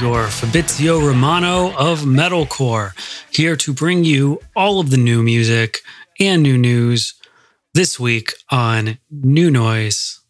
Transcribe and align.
Your 0.00 0.28
Fabrizio 0.28 1.00
Romano 1.00 1.74
of 1.76 2.02
Metalcore, 2.02 2.92
here 3.34 3.56
to 3.56 3.72
bring 3.72 4.04
you 4.04 4.40
all 4.54 4.78
of 4.78 4.90
the 4.90 4.96
new 4.96 5.24
music 5.24 5.78
and 6.20 6.40
new 6.40 6.56
news 6.56 7.14
this 7.74 7.98
week 7.98 8.32
on 8.50 8.98
New 9.10 9.50
Noise 9.50 10.20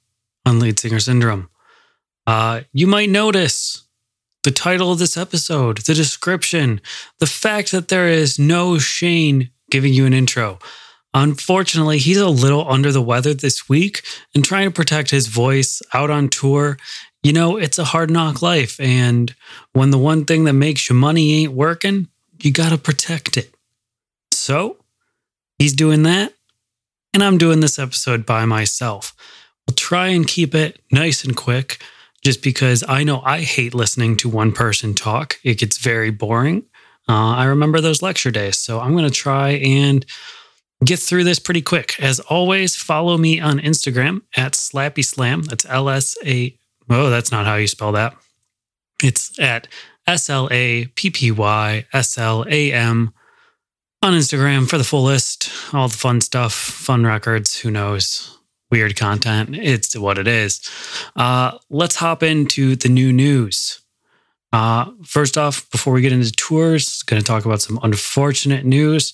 on 0.47 0.59
Lead 0.59 0.79
Singer 0.79 1.01
Syndrome. 1.01 1.51
Uh, 2.27 2.63
you 2.73 2.87
might 2.87 3.11
notice 3.11 3.85
the 4.43 4.51
title 4.51 4.91
of 4.91 4.99
this 4.99 5.19
episode, 5.19 5.79
the 5.79 5.95
description, 5.95 6.81
the 7.19 7.27
fact 7.27 7.71
that 7.73 7.89
there 7.89 8.09
is 8.09 8.39
no 8.39 8.79
Shane 8.79 9.51
giving 9.71 9.93
you 9.93 10.07
an 10.07 10.15
intro. 10.15 10.59
Unfortunately, 11.15 11.99
he's 11.99 12.19
a 12.19 12.29
little 12.29 12.71
under 12.71 12.93
the 12.93 13.03
weather 13.03 13.35
this 13.35 13.69
week 13.69 14.03
and 14.35 14.45
trying 14.45 14.69
to 14.69 14.75
protect 14.75 15.11
his 15.11 15.27
voice 15.27 15.83
out 15.93 16.11
on 16.11 16.29
tour. 16.29 16.79
You 17.23 17.33
know, 17.33 17.57
it's 17.57 17.79
a 17.79 17.85
hard 17.85 18.11
knock 18.11 18.43
life. 18.43 18.79
And 18.79 19.35
when 19.73 19.91
the 19.91 19.99
one 19.99 20.25
thing 20.25 20.45
that 20.45 20.53
makes 20.53 20.89
you 20.89 20.95
money 20.95 21.43
ain't 21.43 21.53
working, 21.53 22.09
you 22.41 22.53
got 22.53 22.71
to 22.71 22.79
protect 22.79 23.37
it. 23.37 23.53
So 24.31 24.77
he's 25.59 25.73
doing 25.73 26.05
that. 26.05 26.33
And 27.13 27.25
I'm 27.25 27.39
doing 27.39 27.61
this 27.61 27.79
episode 27.79 28.25
by 28.25 28.45
myself. 28.45 29.15
We'll 29.67 29.75
try 29.75 30.09
and 30.09 30.27
keep 30.27 30.55
it 30.55 30.81
nice 30.93 31.25
and 31.25 31.37
quick 31.37 31.83
just 32.23 32.43
because 32.43 32.85
I 32.87 33.03
know 33.03 33.21
I 33.25 33.41
hate 33.41 33.75
listening 33.75 34.17
to 34.19 34.29
one 34.29 34.53
person 34.53 34.95
talk. 34.95 35.39
It 35.43 35.59
gets 35.59 35.79
very 35.79 36.11
boring. 36.11 36.65
Uh, 37.09 37.35
I 37.35 37.45
remember 37.47 37.81
those 37.81 38.03
lecture 38.03 38.31
days. 38.31 38.59
So 38.59 38.81
I'm 38.81 38.93
going 38.93 39.05
to 39.05 39.11
try 39.11 39.51
and 39.51 40.05
get 40.85 40.99
through 40.99 41.25
this 41.25 41.39
pretty 41.39 41.63
quick. 41.63 41.99
As 41.99 42.21
always, 42.21 42.77
follow 42.77 43.17
me 43.17 43.41
on 43.41 43.59
Instagram 43.59 44.23
at 44.37 44.53
Slappy 44.53 45.05
Slam. 45.05 45.43
That's 45.43 45.67
L 45.67 45.89
S 45.89 46.17
A. 46.25 46.58
Oh, 46.91 47.11
that's 47.11 47.31
not 47.31 47.47
how 47.47 47.57
you 47.57 47.67
spell 47.67 47.93
that. 47.93 48.17
It's 49.03 49.39
at 49.39 49.69
S 50.07 50.31
L 50.31 50.49
A 50.51 50.87
P 50.87 51.11
P 51.11 51.31
Y 51.31 51.87
S 51.93 52.19
L 52.19 52.45
A 52.49 52.73
M 52.73 53.13
on 54.03 54.13
Instagram 54.13 54.69
for 54.69 54.79
the 54.79 54.85
full 54.85 55.05
list, 55.05 55.51
all 55.73 55.89
the 55.89 55.97
fun 55.97 56.21
stuff, 56.21 56.55
fun 56.55 57.05
records, 57.05 57.59
who 57.59 57.71
knows, 57.71 58.39
weird 58.71 58.97
content. 58.97 59.57
It's 59.57 59.97
what 59.97 60.19
it 60.19 60.29
is. 60.29 60.61
Uh, 61.17 61.59
let's 61.69 61.97
hop 61.97 62.23
into 62.23 62.77
the 62.77 62.89
new 62.89 63.13
news. 63.13 63.81
Uh, 64.53 64.93
first 65.05 65.37
off, 65.37 65.69
before 65.71 65.93
we 65.93 66.01
get 66.01 66.13
into 66.13 66.33
tours, 66.33 67.03
going 67.03 67.21
to 67.21 67.27
talk 67.27 67.45
about 67.45 67.61
some 67.61 67.79
unfortunate 67.83 68.65
news. 68.65 69.13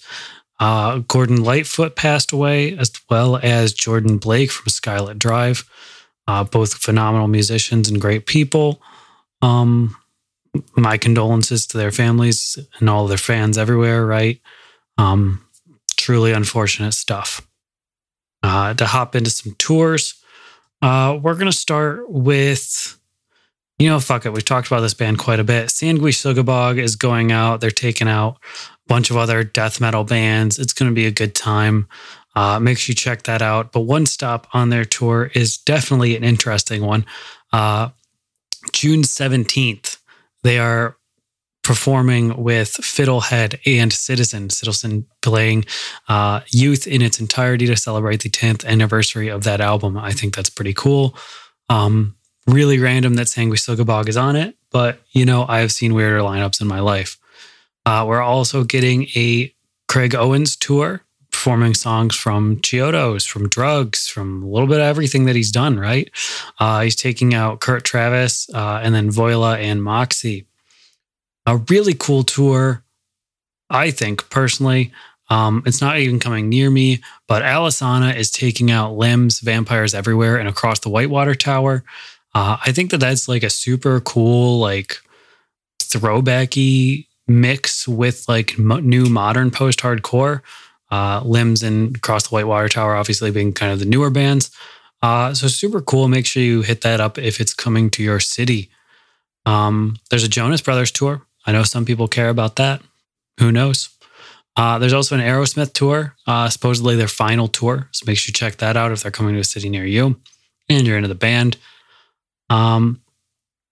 Uh, 0.60 0.98
Gordon 0.98 1.42
Lightfoot 1.42 1.96
passed 1.96 2.30
away, 2.30 2.76
as 2.78 2.92
well 3.10 3.40
as 3.42 3.72
Jordan 3.72 4.18
Blake 4.18 4.50
from 4.50 4.70
Skylit 4.70 5.18
Drive. 5.18 5.68
Uh, 6.26 6.44
both 6.44 6.74
phenomenal 6.74 7.28
musicians 7.28 7.88
and 7.88 8.00
great 8.00 8.26
people. 8.26 8.80
Um, 9.42 9.96
my 10.76 10.96
condolences 10.96 11.66
to 11.68 11.78
their 11.78 11.90
families 11.90 12.58
and 12.78 12.88
all 12.88 13.06
their 13.06 13.18
fans 13.18 13.58
everywhere, 13.58 14.06
right? 14.06 14.40
Um, 14.98 15.44
truly 15.96 16.32
unfortunate 16.32 16.92
stuff. 16.92 17.46
Uh, 18.42 18.74
to 18.74 18.86
hop 18.86 19.16
into 19.16 19.30
some 19.30 19.54
tours, 19.58 20.14
uh, 20.82 21.18
we're 21.20 21.34
going 21.34 21.50
to 21.50 21.56
start 21.56 22.10
with, 22.10 22.98
you 23.78 23.88
know, 23.88 23.98
fuck 23.98 24.26
it. 24.26 24.32
We've 24.32 24.44
talked 24.44 24.66
about 24.66 24.80
this 24.80 24.94
band 24.94 25.18
quite 25.18 25.40
a 25.40 25.44
bit. 25.44 25.68
Sanguisugabogg 25.68 26.78
is 26.78 26.94
going 26.94 27.32
out. 27.32 27.60
They're 27.60 27.70
taking 27.70 28.08
out 28.08 28.36
a 28.36 28.88
bunch 28.88 29.10
of 29.10 29.16
other 29.16 29.44
death 29.44 29.80
metal 29.80 30.04
bands. 30.04 30.58
It's 30.58 30.74
going 30.74 30.90
to 30.90 30.94
be 30.94 31.06
a 31.06 31.10
good 31.10 31.34
time. 31.34 31.88
Uh, 32.34 32.58
make 32.58 32.78
sure 32.78 32.92
you 32.92 32.96
check 32.96 33.22
that 33.24 33.42
out. 33.42 33.72
But 33.72 33.80
one 33.80 34.06
stop 34.06 34.48
on 34.52 34.70
their 34.70 34.84
tour 34.84 35.30
is 35.34 35.56
definitely 35.56 36.16
an 36.16 36.24
interesting 36.24 36.84
one. 36.84 37.06
Uh, 37.52 37.90
June 38.72 39.02
17th, 39.02 39.98
they 40.42 40.58
are 40.58 40.96
performing 41.62 42.36
with 42.42 42.68
Fiddlehead 42.68 43.58
and 43.66 43.92
Citizen. 43.92 44.50
Citizen 44.50 45.06
playing 45.22 45.64
uh, 46.08 46.40
Youth 46.48 46.86
in 46.86 47.02
its 47.02 47.18
entirety 47.18 47.66
to 47.66 47.76
celebrate 47.76 48.20
the 48.20 48.28
10th 48.28 48.64
anniversary 48.66 49.28
of 49.28 49.44
that 49.44 49.60
album. 49.60 49.96
I 49.96 50.12
think 50.12 50.36
that's 50.36 50.50
pretty 50.50 50.74
cool. 50.74 51.16
Um, 51.70 52.16
really 52.46 52.78
random 52.78 53.14
that 53.14 53.26
Sanguisugabogg 53.26 54.08
is 54.08 54.16
on 54.16 54.36
it, 54.36 54.56
but 54.70 55.00
you 55.12 55.24
know, 55.24 55.46
I've 55.48 55.72
seen 55.72 55.94
weirder 55.94 56.18
lineups 56.18 56.60
in 56.60 56.66
my 56.66 56.80
life. 56.80 57.18
Uh, 57.86 58.04
we're 58.06 58.20
also 58.20 58.64
getting 58.64 59.04
a 59.16 59.54
Craig 59.88 60.14
Owens 60.14 60.56
tour, 60.56 61.02
performing 61.44 61.74
songs 61.74 62.16
from 62.16 62.56
Chiodos, 62.62 63.28
from 63.28 63.50
Drugs, 63.50 64.08
from 64.08 64.42
a 64.42 64.46
little 64.46 64.66
bit 64.66 64.80
of 64.80 64.86
everything 64.86 65.26
that 65.26 65.36
he's 65.36 65.52
done, 65.52 65.78
right? 65.78 66.10
Uh, 66.58 66.80
he's 66.80 66.96
taking 66.96 67.34
out 67.34 67.60
Kurt 67.60 67.84
Travis 67.84 68.48
uh, 68.54 68.80
and 68.82 68.94
then 68.94 69.10
Voila 69.10 69.56
and 69.56 69.84
Moxie. 69.84 70.46
A 71.44 71.58
really 71.68 71.92
cool 71.92 72.22
tour, 72.24 72.82
I 73.68 73.90
think, 73.90 74.30
personally. 74.30 74.90
Um, 75.28 75.62
it's 75.66 75.82
not 75.82 75.98
even 75.98 76.18
coming 76.18 76.48
near 76.48 76.70
me, 76.70 77.02
but 77.28 77.42
Alesana 77.42 78.16
is 78.16 78.30
taking 78.30 78.70
out 78.70 78.96
Limbs, 78.96 79.40
Vampires 79.40 79.92
Everywhere, 79.92 80.38
and 80.38 80.48
Across 80.48 80.80
the 80.80 80.88
Whitewater 80.88 81.34
Tower. 81.34 81.84
Uh, 82.34 82.56
I 82.64 82.72
think 82.72 82.90
that 82.90 83.00
that's 83.00 83.28
like 83.28 83.42
a 83.42 83.50
super 83.50 84.00
cool, 84.00 84.60
like 84.60 84.96
throwbacky 85.78 87.06
mix 87.28 87.86
with 87.86 88.26
like 88.30 88.58
mo- 88.58 88.80
new 88.80 89.10
modern 89.10 89.50
post 89.50 89.80
hardcore. 89.80 90.40
Uh, 90.94 91.20
Limbs 91.24 91.64
and 91.64 91.96
Across 91.96 92.28
the 92.28 92.34
Whitewater 92.34 92.68
Tower, 92.68 92.94
obviously 92.94 93.32
being 93.32 93.52
kind 93.52 93.72
of 93.72 93.80
the 93.80 93.84
newer 93.84 94.10
bands. 94.10 94.52
Uh, 95.02 95.34
so 95.34 95.48
super 95.48 95.80
cool. 95.80 96.06
Make 96.06 96.24
sure 96.24 96.40
you 96.40 96.62
hit 96.62 96.82
that 96.82 97.00
up 97.00 97.18
if 97.18 97.40
it's 97.40 97.52
coming 97.52 97.90
to 97.90 98.02
your 98.02 98.20
city. 98.20 98.70
Um, 99.44 99.96
there's 100.08 100.22
a 100.22 100.28
Jonas 100.28 100.62
Brothers 100.62 100.92
tour. 100.92 101.22
I 101.46 101.52
know 101.52 101.64
some 101.64 101.84
people 101.84 102.06
care 102.06 102.28
about 102.28 102.54
that. 102.56 102.80
Who 103.40 103.50
knows? 103.50 103.88
Uh, 104.56 104.78
there's 104.78 104.92
also 104.92 105.16
an 105.16 105.20
Aerosmith 105.20 105.72
tour, 105.72 106.14
uh, 106.28 106.48
supposedly 106.48 106.94
their 106.94 107.08
final 107.08 107.48
tour. 107.48 107.88
So 107.90 108.04
make 108.06 108.16
sure 108.16 108.30
you 108.30 108.34
check 108.34 108.58
that 108.58 108.76
out 108.76 108.92
if 108.92 109.02
they're 109.02 109.10
coming 109.10 109.34
to 109.34 109.40
a 109.40 109.44
city 109.44 109.68
near 109.68 109.84
you 109.84 110.20
and 110.68 110.86
you're 110.86 110.96
into 110.96 111.08
the 111.08 111.16
band. 111.16 111.56
Um, 112.48 113.02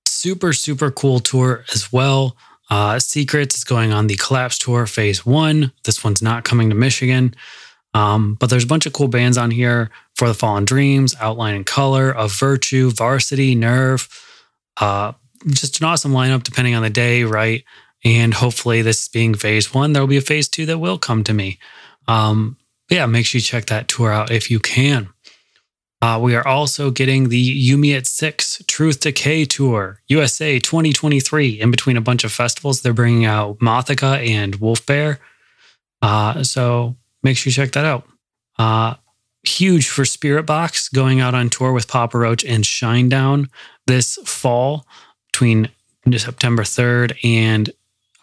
super, 0.06 0.52
super 0.52 0.90
cool 0.90 1.20
tour 1.20 1.64
as 1.72 1.92
well. 1.92 2.36
Uh, 2.72 2.98
Secrets 2.98 3.54
is 3.54 3.64
going 3.64 3.92
on 3.92 4.06
the 4.06 4.16
Collapse 4.16 4.56
Tour 4.56 4.86
Phase 4.86 5.26
One. 5.26 5.72
This 5.84 6.02
one's 6.02 6.22
not 6.22 6.44
coming 6.44 6.70
to 6.70 6.74
Michigan, 6.74 7.34
um, 7.92 8.34
but 8.40 8.48
there's 8.48 8.64
a 8.64 8.66
bunch 8.66 8.86
of 8.86 8.94
cool 8.94 9.08
bands 9.08 9.36
on 9.36 9.50
here 9.50 9.90
for 10.14 10.26
the 10.26 10.32
Fallen 10.32 10.64
Dreams, 10.64 11.14
Outline 11.20 11.54
in 11.54 11.64
Color, 11.64 12.10
Of 12.10 12.32
Virtue, 12.32 12.90
Varsity, 12.90 13.54
Nerve. 13.54 14.08
Uh, 14.78 15.12
just 15.48 15.80
an 15.82 15.86
awesome 15.86 16.12
lineup 16.12 16.44
depending 16.44 16.74
on 16.74 16.82
the 16.82 16.88
day, 16.88 17.24
right? 17.24 17.62
And 18.06 18.32
hopefully, 18.32 18.80
this 18.80 19.06
being 19.06 19.34
phase 19.34 19.74
one, 19.74 19.92
there 19.92 20.02
will 20.02 20.06
be 20.06 20.16
a 20.16 20.22
phase 20.22 20.48
two 20.48 20.64
that 20.64 20.78
will 20.78 20.96
come 20.96 21.24
to 21.24 21.34
me. 21.34 21.58
Um, 22.08 22.56
yeah, 22.88 23.04
make 23.04 23.26
sure 23.26 23.38
you 23.38 23.42
check 23.42 23.66
that 23.66 23.88
tour 23.88 24.10
out 24.10 24.30
if 24.30 24.50
you 24.50 24.58
can. 24.58 25.11
Uh, 26.02 26.18
we 26.20 26.34
are 26.34 26.46
also 26.46 26.90
getting 26.90 27.28
the 27.28 27.38
You 27.38 27.78
Me 27.78 27.94
at 27.94 28.08
Six 28.08 28.60
Truth 28.66 29.00
Decay 29.00 29.44
Tour 29.44 30.00
USA 30.08 30.58
2023. 30.58 31.60
In 31.60 31.70
between 31.70 31.96
a 31.96 32.00
bunch 32.00 32.24
of 32.24 32.32
festivals, 32.32 32.82
they're 32.82 32.92
bringing 32.92 33.24
out 33.24 33.60
Mothica 33.60 34.18
and 34.28 34.56
Wolf 34.56 34.84
Bear. 34.84 35.20
Uh, 36.02 36.42
so 36.42 36.96
make 37.22 37.36
sure 37.36 37.50
you 37.50 37.54
check 37.54 37.70
that 37.72 37.84
out. 37.84 38.04
Uh, 38.58 38.94
huge 39.44 39.88
for 39.88 40.02
Spiritbox 40.02 40.92
going 40.92 41.20
out 41.20 41.36
on 41.36 41.48
tour 41.48 41.72
with 41.72 41.86
Papa 41.86 42.18
Roach 42.18 42.44
and 42.44 42.64
Shinedown 42.64 43.48
this 43.86 44.18
fall 44.24 44.84
between 45.30 45.68
September 46.16 46.64
3rd 46.64 47.16
and 47.24 47.70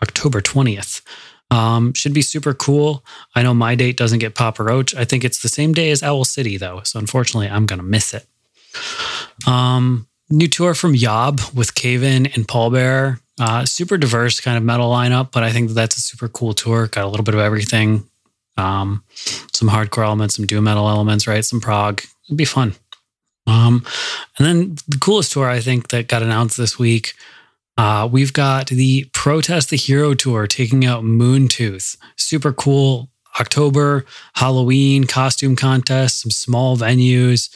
October 0.01 0.41
20th. 0.41 1.01
Um, 1.51 1.93
should 1.93 2.13
be 2.13 2.21
super 2.21 2.53
cool. 2.53 3.03
I 3.35 3.41
know 3.41 3.53
my 3.53 3.75
date 3.75 3.97
doesn't 3.97 4.19
get 4.19 4.35
Papa 4.35 4.63
Roach. 4.63 4.93
I 4.95 5.03
think 5.03 5.23
it's 5.23 5.41
the 5.41 5.49
same 5.49 5.73
day 5.73 5.89
as 5.89 6.03
Owl 6.03 6.25
City, 6.25 6.57
though. 6.57 6.81
So 6.83 6.99
unfortunately, 6.99 7.49
I'm 7.49 7.65
going 7.65 7.79
to 7.79 7.85
miss 7.85 8.13
it. 8.13 8.27
Um, 9.47 10.07
new 10.29 10.47
tour 10.47 10.73
from 10.73 10.95
Yob 10.95 11.41
with 11.53 11.73
Cave 11.75 12.03
In 12.03 12.27
and 12.27 12.47
Pallbearer. 12.47 13.19
Uh, 13.39 13.65
super 13.65 13.97
diverse 13.97 14.41
kind 14.41 14.57
of 14.57 14.63
metal 14.63 14.91
lineup, 14.91 15.31
but 15.31 15.43
I 15.43 15.51
think 15.51 15.69
that 15.69 15.73
that's 15.73 15.97
a 15.97 16.01
super 16.01 16.27
cool 16.27 16.53
tour. 16.53 16.87
Got 16.87 17.05
a 17.05 17.07
little 17.07 17.23
bit 17.23 17.35
of 17.35 17.39
everything. 17.39 18.03
Um, 18.57 19.03
some 19.53 19.69
hardcore 19.69 20.03
elements, 20.03 20.35
some 20.35 20.45
doom 20.45 20.65
metal 20.65 20.89
elements, 20.89 21.25
right? 21.25 21.43
Some 21.43 21.61
prog. 21.61 22.01
It'd 22.27 22.37
be 22.37 22.45
fun. 22.45 22.75
Um, 23.47 23.85
and 24.37 24.45
then 24.45 24.75
the 24.87 24.97
coolest 24.99 25.31
tour 25.31 25.49
I 25.49 25.61
think 25.61 25.89
that 25.89 26.07
got 26.07 26.21
announced 26.21 26.57
this 26.57 26.77
week 26.77 27.13
uh, 27.79 28.05
we've 28.05 28.33
got 28.33 28.67
the 28.67 29.05
Protest 29.13 29.69
the 29.69 29.77
Hero 29.77 30.13
Tour 30.13 30.47
taking 30.47 30.85
out 30.85 31.05
Moontooth. 31.05 31.95
Super 32.17 32.51
cool 32.51 33.09
October, 33.39 34.03
Halloween 34.33 35.05
costume 35.05 35.55
contest, 35.55 36.19
some 36.19 36.29
small 36.29 36.75
venues. 36.75 37.55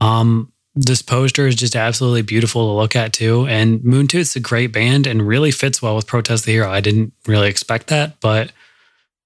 Um, 0.00 0.52
this 0.74 1.00
poster 1.00 1.46
is 1.46 1.54
just 1.54 1.76
absolutely 1.76 2.22
beautiful 2.22 2.66
to 2.66 2.76
look 2.76 2.96
at 2.96 3.12
too. 3.12 3.46
And 3.46 3.78
Moontooth's 3.82 4.34
a 4.34 4.40
great 4.40 4.72
band 4.72 5.06
and 5.06 5.24
really 5.24 5.52
fits 5.52 5.80
well 5.80 5.94
with 5.94 6.08
Protest 6.08 6.44
the 6.44 6.50
Hero. 6.50 6.68
I 6.68 6.80
didn't 6.80 7.12
really 7.28 7.48
expect 7.48 7.86
that, 7.86 8.18
but 8.20 8.50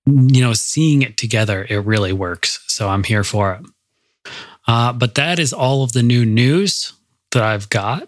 you 0.04 0.42
know, 0.42 0.52
seeing 0.52 1.00
it 1.00 1.16
together, 1.16 1.66
it 1.70 1.78
really 1.78 2.12
works. 2.12 2.62
So 2.66 2.90
I'm 2.90 3.04
here 3.04 3.24
for 3.24 3.54
it. 3.54 4.32
Uh, 4.68 4.92
but 4.92 5.14
that 5.14 5.38
is 5.38 5.54
all 5.54 5.82
of 5.82 5.92
the 5.92 6.02
new 6.02 6.26
news 6.26 6.92
that 7.32 7.42
I've 7.42 7.70
got. 7.70 8.06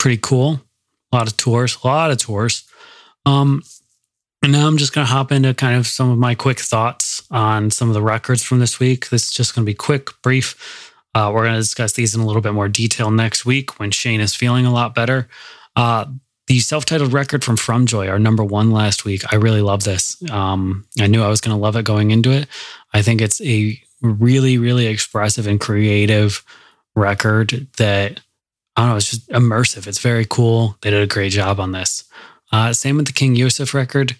Pretty 0.00 0.18
cool 0.20 0.60
a 1.12 1.16
lot 1.16 1.28
of 1.28 1.36
tours, 1.36 1.76
a 1.82 1.86
lot 1.86 2.10
of 2.10 2.18
tours. 2.18 2.64
Um, 3.26 3.62
and 4.42 4.52
now 4.52 4.66
I'm 4.66 4.78
just 4.78 4.92
going 4.92 5.06
to 5.06 5.12
hop 5.12 5.30
into 5.30 5.54
kind 5.54 5.76
of 5.76 5.86
some 5.86 6.10
of 6.10 6.18
my 6.18 6.34
quick 6.34 6.58
thoughts 6.58 7.22
on 7.30 7.70
some 7.70 7.88
of 7.88 7.94
the 7.94 8.02
records 8.02 8.42
from 8.42 8.58
this 8.58 8.80
week. 8.80 9.10
This 9.10 9.28
is 9.28 9.30
just 9.30 9.54
going 9.54 9.64
to 9.64 9.70
be 9.70 9.74
quick, 9.74 10.10
brief. 10.22 10.90
Uh, 11.14 11.30
we're 11.32 11.42
going 11.42 11.54
to 11.54 11.60
discuss 11.60 11.92
these 11.92 12.14
in 12.14 12.20
a 12.20 12.26
little 12.26 12.42
bit 12.42 12.54
more 12.54 12.68
detail 12.68 13.10
next 13.10 13.44
week 13.44 13.78
when 13.78 13.90
Shane 13.90 14.20
is 14.20 14.34
feeling 14.34 14.66
a 14.66 14.72
lot 14.72 14.94
better. 14.94 15.28
Uh, 15.76 16.06
the 16.48 16.58
self-titled 16.58 17.12
record 17.12 17.44
from 17.44 17.56
fromjoy, 17.56 18.10
our 18.10 18.18
number 18.18 18.42
one 18.42 18.72
last 18.72 19.04
week. 19.04 19.22
I 19.32 19.36
really 19.36 19.62
love 19.62 19.84
this. 19.84 20.20
Um, 20.30 20.86
I 20.98 21.06
knew 21.06 21.22
I 21.22 21.28
was 21.28 21.40
going 21.40 21.56
to 21.56 21.62
love 21.62 21.76
it 21.76 21.84
going 21.84 22.10
into 22.10 22.32
it. 22.32 22.48
I 22.92 23.02
think 23.02 23.20
it's 23.20 23.40
a 23.42 23.80
really, 24.00 24.58
really 24.58 24.86
expressive 24.86 25.46
and 25.46 25.60
creative 25.60 26.44
record 26.96 27.68
that 27.76 28.20
I 28.76 28.82
don't 28.82 28.90
know, 28.90 28.96
it's 28.96 29.10
just 29.10 29.28
immersive. 29.28 29.86
It's 29.86 29.98
very 29.98 30.24
cool. 30.24 30.76
They 30.80 30.90
did 30.90 31.02
a 31.02 31.06
great 31.06 31.32
job 31.32 31.60
on 31.60 31.72
this. 31.72 32.04
Uh, 32.50 32.72
same 32.72 32.96
with 32.96 33.06
the 33.06 33.12
King 33.12 33.34
Yosef 33.34 33.74
record. 33.74 34.16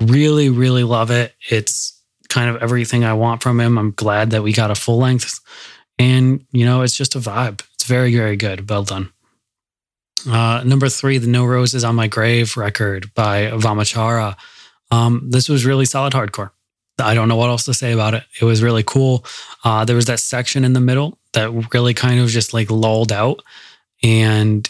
Really, 0.00 0.48
really 0.48 0.84
love 0.84 1.10
it. 1.10 1.34
It's 1.50 2.00
kind 2.28 2.48
of 2.54 2.62
everything 2.62 3.04
I 3.04 3.12
want 3.12 3.42
from 3.42 3.60
him. 3.60 3.78
I'm 3.78 3.90
glad 3.92 4.30
that 4.30 4.42
we 4.42 4.52
got 4.52 4.70
a 4.70 4.74
full 4.74 4.98
length. 4.98 5.40
And, 5.98 6.46
you 6.52 6.64
know, 6.64 6.82
it's 6.82 6.96
just 6.96 7.14
a 7.14 7.18
vibe. 7.18 7.62
It's 7.74 7.84
very, 7.84 8.14
very 8.14 8.36
good. 8.36 8.68
Well 8.70 8.84
done. 8.84 9.12
Uh, 10.28 10.62
number 10.64 10.88
three, 10.88 11.18
the 11.18 11.26
No 11.26 11.44
Roses 11.44 11.84
on 11.84 11.94
My 11.94 12.06
Grave 12.06 12.56
record 12.56 13.12
by 13.14 13.50
Vamachara. 13.50 14.36
Um, 14.90 15.28
this 15.30 15.48
was 15.48 15.64
really 15.64 15.84
solid 15.84 16.12
hardcore. 16.12 16.50
I 16.98 17.14
don't 17.14 17.28
know 17.28 17.36
what 17.36 17.48
else 17.48 17.64
to 17.64 17.74
say 17.74 17.92
about 17.92 18.14
it. 18.14 18.24
It 18.40 18.44
was 18.44 18.62
really 18.62 18.82
cool. 18.82 19.24
Uh, 19.64 19.84
there 19.84 19.96
was 19.96 20.06
that 20.06 20.20
section 20.20 20.64
in 20.64 20.72
the 20.74 20.80
middle 20.80 21.18
that 21.32 21.50
really 21.72 21.94
kind 21.94 22.20
of 22.20 22.28
just 22.28 22.52
like 22.52 22.70
lulled 22.70 23.12
out 23.12 23.42
and 24.02 24.68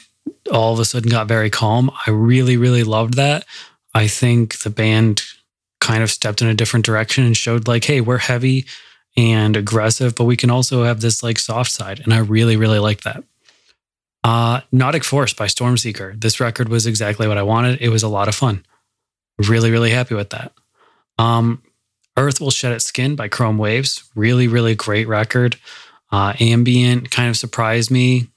all 0.50 0.72
of 0.72 0.80
a 0.80 0.84
sudden 0.84 1.10
got 1.10 1.28
very 1.28 1.50
calm. 1.50 1.90
I 2.06 2.10
really, 2.10 2.56
really 2.56 2.84
loved 2.84 3.14
that. 3.14 3.44
I 3.94 4.08
think 4.08 4.58
the 4.60 4.70
band 4.70 5.22
kind 5.80 6.02
of 6.02 6.10
stepped 6.10 6.42
in 6.42 6.48
a 6.48 6.54
different 6.54 6.86
direction 6.86 7.24
and 7.24 7.36
showed 7.36 7.66
like, 7.66 7.84
hey, 7.84 8.00
we're 8.00 8.18
heavy 8.18 8.66
and 9.16 9.56
aggressive, 9.56 10.14
but 10.14 10.24
we 10.24 10.36
can 10.36 10.50
also 10.50 10.84
have 10.84 11.00
this 11.00 11.22
like 11.22 11.38
soft 11.38 11.70
side. 11.70 12.00
And 12.00 12.14
I 12.14 12.18
really, 12.18 12.56
really 12.56 12.78
like 12.78 13.02
that. 13.02 13.24
Uh, 14.22 14.60
Nautic 14.72 15.04
Force 15.04 15.32
by 15.32 15.46
Stormseeker. 15.46 16.20
This 16.20 16.40
record 16.40 16.68
was 16.68 16.86
exactly 16.86 17.26
what 17.26 17.38
I 17.38 17.42
wanted. 17.42 17.80
It 17.80 17.88
was 17.88 18.02
a 18.02 18.08
lot 18.08 18.28
of 18.28 18.34
fun. 18.34 18.64
Really, 19.48 19.70
really 19.70 19.90
happy 19.90 20.14
with 20.14 20.30
that. 20.30 20.52
Um, 21.18 21.62
Earth 22.16 22.40
Will 22.40 22.50
Shed 22.50 22.72
Its 22.72 22.84
Skin 22.84 23.16
by 23.16 23.28
Chrome 23.28 23.56
Waves. 23.56 24.04
Really, 24.14 24.46
really 24.46 24.74
great 24.74 25.08
record. 25.08 25.56
Uh, 26.12 26.34
ambient 26.38 27.10
kind 27.10 27.30
of 27.30 27.36
surprised 27.36 27.90
me. 27.90 28.28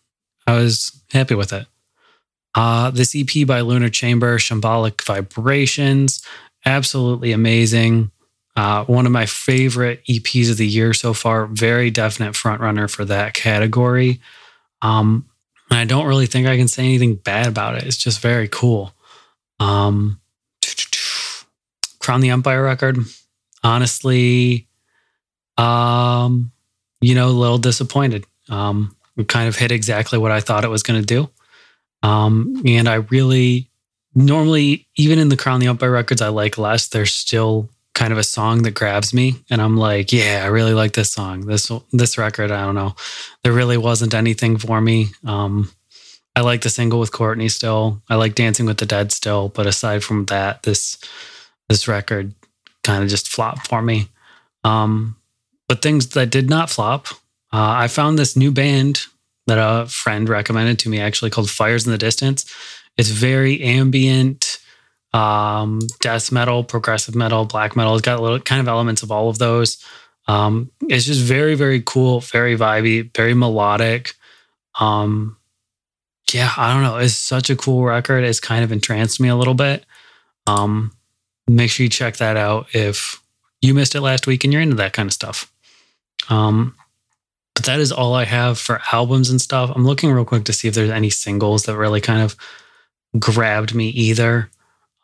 I 0.47 0.55
was 0.55 1.01
happy 1.11 1.35
with 1.35 1.53
it. 1.53 1.67
Uh, 2.55 2.91
this 2.91 3.15
EP 3.15 3.47
by 3.47 3.61
Lunar 3.61 3.89
Chamber, 3.89 4.37
Shambolic 4.37 5.03
Vibrations, 5.03 6.23
absolutely 6.65 7.31
amazing. 7.31 8.11
Uh, 8.55 8.85
one 8.85 9.05
of 9.05 9.11
my 9.11 9.25
favorite 9.25 10.03
EPs 10.05 10.51
of 10.51 10.57
the 10.57 10.67
year 10.67 10.93
so 10.93 11.13
far. 11.13 11.47
Very 11.47 11.89
definite 11.89 12.33
frontrunner 12.33 12.89
for 12.89 13.03
that 13.05 13.33
category. 13.33 14.21
Um, 14.81 15.27
and 15.71 15.79
I 15.79 15.85
don't 15.85 16.05
really 16.05 16.27
think 16.27 16.45
I 16.45 16.57
can 16.57 16.67
say 16.67 16.83
anything 16.83 17.15
bad 17.15 17.47
about 17.47 17.75
it. 17.75 17.83
It's 17.83 17.97
just 17.97 18.19
very 18.19 18.47
cool. 18.47 18.93
Um, 19.59 20.19
Crown 21.99 22.21
the 22.21 22.29
Empire 22.29 22.61
record, 22.61 22.97
honestly, 23.63 24.67
um, 25.57 26.51
you 27.01 27.15
know, 27.15 27.27
a 27.27 27.29
little 27.29 27.57
disappointed. 27.57 28.25
Um, 28.49 28.95
kind 29.27 29.47
of 29.47 29.55
hit 29.55 29.71
exactly 29.71 30.17
what 30.17 30.31
I 30.31 30.39
thought 30.39 30.65
it 30.65 30.69
was 30.69 30.83
going 30.83 31.01
to 31.01 31.05
do. 31.05 31.29
Um, 32.01 32.61
and 32.65 32.87
I 32.87 32.95
really, 32.95 33.69
normally, 34.15 34.87
even 34.95 35.19
in 35.19 35.29
the 35.29 35.37
Crown 35.37 35.59
the 35.59 35.67
Empire 35.67 35.91
records 35.91 36.21
I 36.21 36.29
like 36.29 36.57
less, 36.57 36.87
there's 36.87 37.13
still 37.13 37.69
kind 37.93 38.11
of 38.11 38.17
a 38.17 38.23
song 38.23 38.63
that 38.63 38.71
grabs 38.73 39.13
me. 39.13 39.35
And 39.49 39.61
I'm 39.61 39.77
like, 39.77 40.11
yeah, 40.11 40.41
I 40.43 40.47
really 40.47 40.73
like 40.73 40.93
this 40.93 41.11
song. 41.11 41.41
This, 41.41 41.71
this 41.91 42.17
record, 42.17 42.51
I 42.51 42.65
don't 42.65 42.75
know. 42.75 42.95
There 43.43 43.53
really 43.53 43.77
wasn't 43.77 44.13
anything 44.15 44.57
for 44.57 44.81
me. 44.81 45.07
Um, 45.25 45.71
I 46.35 46.41
like 46.41 46.61
the 46.61 46.69
single 46.69 46.99
with 46.99 47.11
Courtney 47.11 47.49
still. 47.49 48.01
I 48.09 48.15
like 48.15 48.33
Dancing 48.33 48.65
with 48.65 48.79
the 48.79 48.87
Dead 48.87 49.11
still. 49.11 49.49
But 49.49 49.67
aside 49.67 50.03
from 50.03 50.25
that, 50.25 50.63
this, 50.63 50.97
this 51.69 51.87
record 51.87 52.33
kind 52.83 53.03
of 53.03 53.09
just 53.09 53.27
flopped 53.27 53.67
for 53.67 53.81
me. 53.81 54.07
Um, 54.63 55.15
but 55.67 55.81
things 55.81 56.09
that 56.09 56.31
did 56.31 56.49
not 56.49 56.69
flop 56.69 57.07
uh, 57.53 57.75
I 57.77 57.87
found 57.87 58.17
this 58.17 58.35
new 58.35 58.51
band 58.51 59.03
that 59.45 59.59
a 59.59 59.85
friend 59.85 60.27
recommended 60.27 60.79
to 60.79 60.89
me 60.89 60.99
actually 60.99 61.29
called 61.29 61.49
Fires 61.49 61.85
in 61.85 61.91
the 61.91 61.97
Distance. 61.97 62.51
It's 62.97 63.09
very 63.09 63.61
ambient, 63.61 64.57
um, 65.13 65.79
death 65.99 66.31
metal, 66.31 66.63
progressive 66.63 67.15
metal, 67.15 67.45
black 67.45 67.75
metal. 67.75 67.93
It's 67.93 68.01
got 68.01 68.21
little 68.21 68.39
kind 68.39 68.59
of 68.59 68.67
elements 68.67 69.03
of 69.03 69.11
all 69.11 69.29
of 69.29 69.37
those. 69.37 69.83
Um, 70.27 70.71
it's 70.89 71.05
just 71.05 71.21
very, 71.21 71.53
very 71.53 71.81
cool, 71.85 72.21
very 72.21 72.57
vibey, 72.57 73.15
very 73.15 73.35
melodic. 73.35 74.13
Um, 74.79 75.37
yeah, 76.33 76.51
I 76.57 76.73
don't 76.73 76.81
know. 76.81 76.97
It's 76.97 77.13
such 77.13 77.51
a 77.51 77.55
cool 77.55 77.83
record. 77.83 78.23
It's 78.23 78.39
kind 78.39 78.63
of 78.63 78.71
entranced 78.71 79.19
me 79.19 79.29
a 79.29 79.35
little 79.35 79.53
bit. 79.53 79.85
Um, 80.47 80.91
make 81.47 81.69
sure 81.69 81.83
you 81.83 81.89
check 81.89 82.17
that 82.17 82.37
out 82.37 82.67
if 82.73 83.21
you 83.61 83.73
missed 83.73 83.93
it 83.93 84.01
last 84.01 84.25
week 84.25 84.43
and 84.43 84.51
you're 84.51 84.61
into 84.61 84.77
that 84.77 84.93
kind 84.93 85.07
of 85.07 85.13
stuff. 85.13 85.51
Um, 86.29 86.75
but 87.55 87.65
that 87.65 87.79
is 87.79 87.91
all 87.91 88.13
I 88.13 88.25
have 88.25 88.57
for 88.57 88.81
albums 88.91 89.29
and 89.29 89.39
stuff. 89.39 89.71
I'm 89.73 89.85
looking 89.85 90.11
real 90.11 90.25
quick 90.25 90.45
to 90.45 90.53
see 90.53 90.67
if 90.67 90.73
there's 90.73 90.89
any 90.89 91.09
singles 91.09 91.63
that 91.63 91.77
really 91.77 92.01
kind 92.01 92.21
of 92.21 92.35
grabbed 93.19 93.75
me 93.75 93.89
either. 93.89 94.49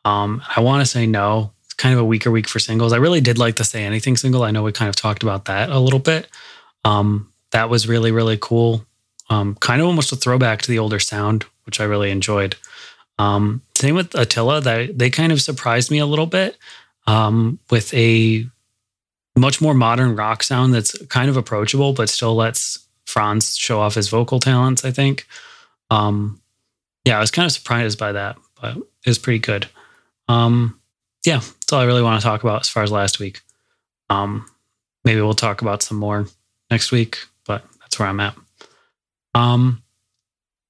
Um, 0.06 0.42
I 0.56 0.62
want 0.62 0.82
to 0.82 0.86
say 0.86 1.06
no. 1.06 1.52
It's 1.66 1.74
kind 1.74 1.94
of 1.94 2.00
a 2.00 2.06
weaker 2.06 2.32
week 2.32 2.48
for 2.48 2.60
singles. 2.60 2.94
I 2.94 2.98
really 2.98 3.22
did 3.22 3.38
like 3.38 3.58
the 3.58 3.64
Say 3.64 3.84
Anything 3.84 4.18
single. 4.18 4.44
I 4.44 4.52
know 4.52 4.64
we 4.64 4.72
kind 4.72 4.90
of 4.90 4.96
talked 4.96 5.24
about 5.24 5.46
that 5.46 5.70
a 5.70 5.80
little 5.80 6.00
bit. 6.00 6.28
Um, 6.86 7.32
that 7.52 7.70
was 7.70 7.88
really, 7.88 8.12
really 8.12 8.38
cool. 8.40 8.86
Um, 9.30 9.56
kind 9.56 9.82
of 9.82 9.88
almost 9.88 10.12
a 10.12 10.16
throwback 10.16 10.62
to 10.64 10.72
the 10.72 10.80
older 10.80 11.00
sound, 11.00 11.46
which 11.66 11.80
I 11.80 11.84
really 11.84 12.10
enjoyed. 12.10 12.56
Um, 13.20 13.62
same 13.76 13.96
with 13.96 14.16
Attila, 14.16 14.62
that 14.62 14.98
they 14.98 15.10
kind 15.10 15.32
of 15.32 15.42
surprised 15.42 15.92
me 15.92 16.00
a 16.00 16.06
little 16.06 16.26
bit 16.26 16.58
um, 17.06 17.60
with 17.70 17.94
a 17.94 18.46
much 19.40 19.62
more 19.62 19.74
modern 19.74 20.16
rock 20.16 20.44
sound 20.44 20.74
that's 20.74 20.96
kind 21.08 21.30
of 21.30 21.38
approachable, 21.38 21.94
but 21.94 22.10
still 22.10 22.36
lets 22.36 22.80
Fronz 23.06 23.58
show 23.58 23.80
off 23.80 23.96
his 23.96 24.10
vocal 24.10 24.40
talents. 24.40 24.86
I 24.86 24.92
think. 24.92 25.28
Um, 25.90 26.42
yeah, 27.06 27.18
I 27.18 27.22
was 27.22 27.32
kind 27.32 27.46
of 27.46 27.52
surprised 27.52 27.98
by 27.98 28.12
that, 28.12 28.38
but 28.62 28.78
it 28.78 29.08
was 29.08 29.18
pretty 29.18 29.40
good. 29.40 29.68
Um, 30.28 30.80
yeah, 31.26 31.40
that's 31.40 31.74
all 31.74 31.82
I 31.82 31.86
really 31.86 32.04
want 32.04 32.22
to 32.22 32.26
talk 32.26 32.44
about 32.44 32.62
as 32.62 32.70
far 32.70 32.84
as 32.84 32.92
last 32.92 33.20
week. 33.20 33.42
Um, 34.10 34.46
maybe 35.04 35.22
we'll 35.22 35.34
talk 35.34 35.62
about 35.62 35.82
some 35.82 35.98
more 35.98 36.28
next 36.70 36.92
week, 36.92 37.18
but 37.46 37.66
that's 37.80 37.98
where 37.98 38.08
I'm 38.08 38.20
at. 38.20 38.36
Um, 39.34 39.82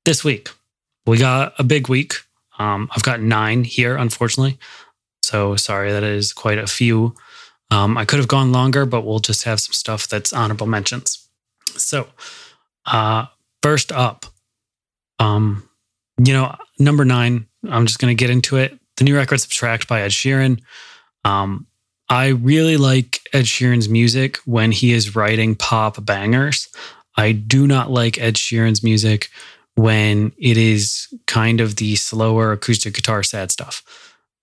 this 0.05 0.23
week 0.23 0.49
we 1.05 1.17
got 1.17 1.53
a 1.59 1.63
big 1.63 1.89
week. 1.89 2.13
Um, 2.57 2.89
I've 2.95 3.03
got 3.03 3.21
nine 3.21 3.63
here, 3.63 3.95
unfortunately. 3.95 4.57
So 5.21 5.55
sorry 5.55 5.91
that 5.91 6.03
is 6.03 6.33
quite 6.33 6.57
a 6.57 6.67
few. 6.67 7.15
Um, 7.71 7.97
I 7.97 8.05
could 8.05 8.19
have 8.19 8.27
gone 8.27 8.51
longer, 8.51 8.85
but 8.85 9.05
we'll 9.05 9.19
just 9.19 9.43
have 9.43 9.59
some 9.59 9.73
stuff 9.73 10.07
that's 10.07 10.33
honorable 10.33 10.67
mentions. 10.67 11.27
So, 11.77 12.07
uh, 12.85 13.27
first 13.61 13.91
up, 13.91 14.25
um, 15.19 15.69
you 16.23 16.33
know, 16.33 16.55
number 16.79 17.05
nine, 17.05 17.47
I'm 17.69 17.85
just 17.85 17.99
going 17.99 18.15
to 18.15 18.19
get 18.19 18.29
into 18.29 18.57
it. 18.57 18.77
The 18.97 19.03
new 19.03 19.15
record 19.15 19.39
Subtract 19.39 19.87
by 19.87 20.01
Ed 20.01 20.11
Sheeran. 20.11 20.61
Um, 21.23 21.67
I 22.09 22.29
really 22.29 22.77
like 22.77 23.21
Ed 23.33 23.45
Sheeran's 23.45 23.87
music 23.87 24.37
when 24.45 24.71
he 24.71 24.93
is 24.93 25.15
writing 25.15 25.55
pop 25.55 26.03
bangers. 26.03 26.67
I 27.15 27.33
do 27.33 27.67
not 27.67 27.91
like 27.91 28.19
Ed 28.19 28.35
Sheeran's 28.35 28.83
music 28.83 29.29
when 29.75 30.31
it 30.37 30.57
is 30.57 31.07
kind 31.27 31.61
of 31.61 31.75
the 31.75 31.95
slower 31.95 32.51
acoustic 32.51 32.95
guitar 32.95 33.23
sad 33.23 33.51
stuff. 33.51 33.83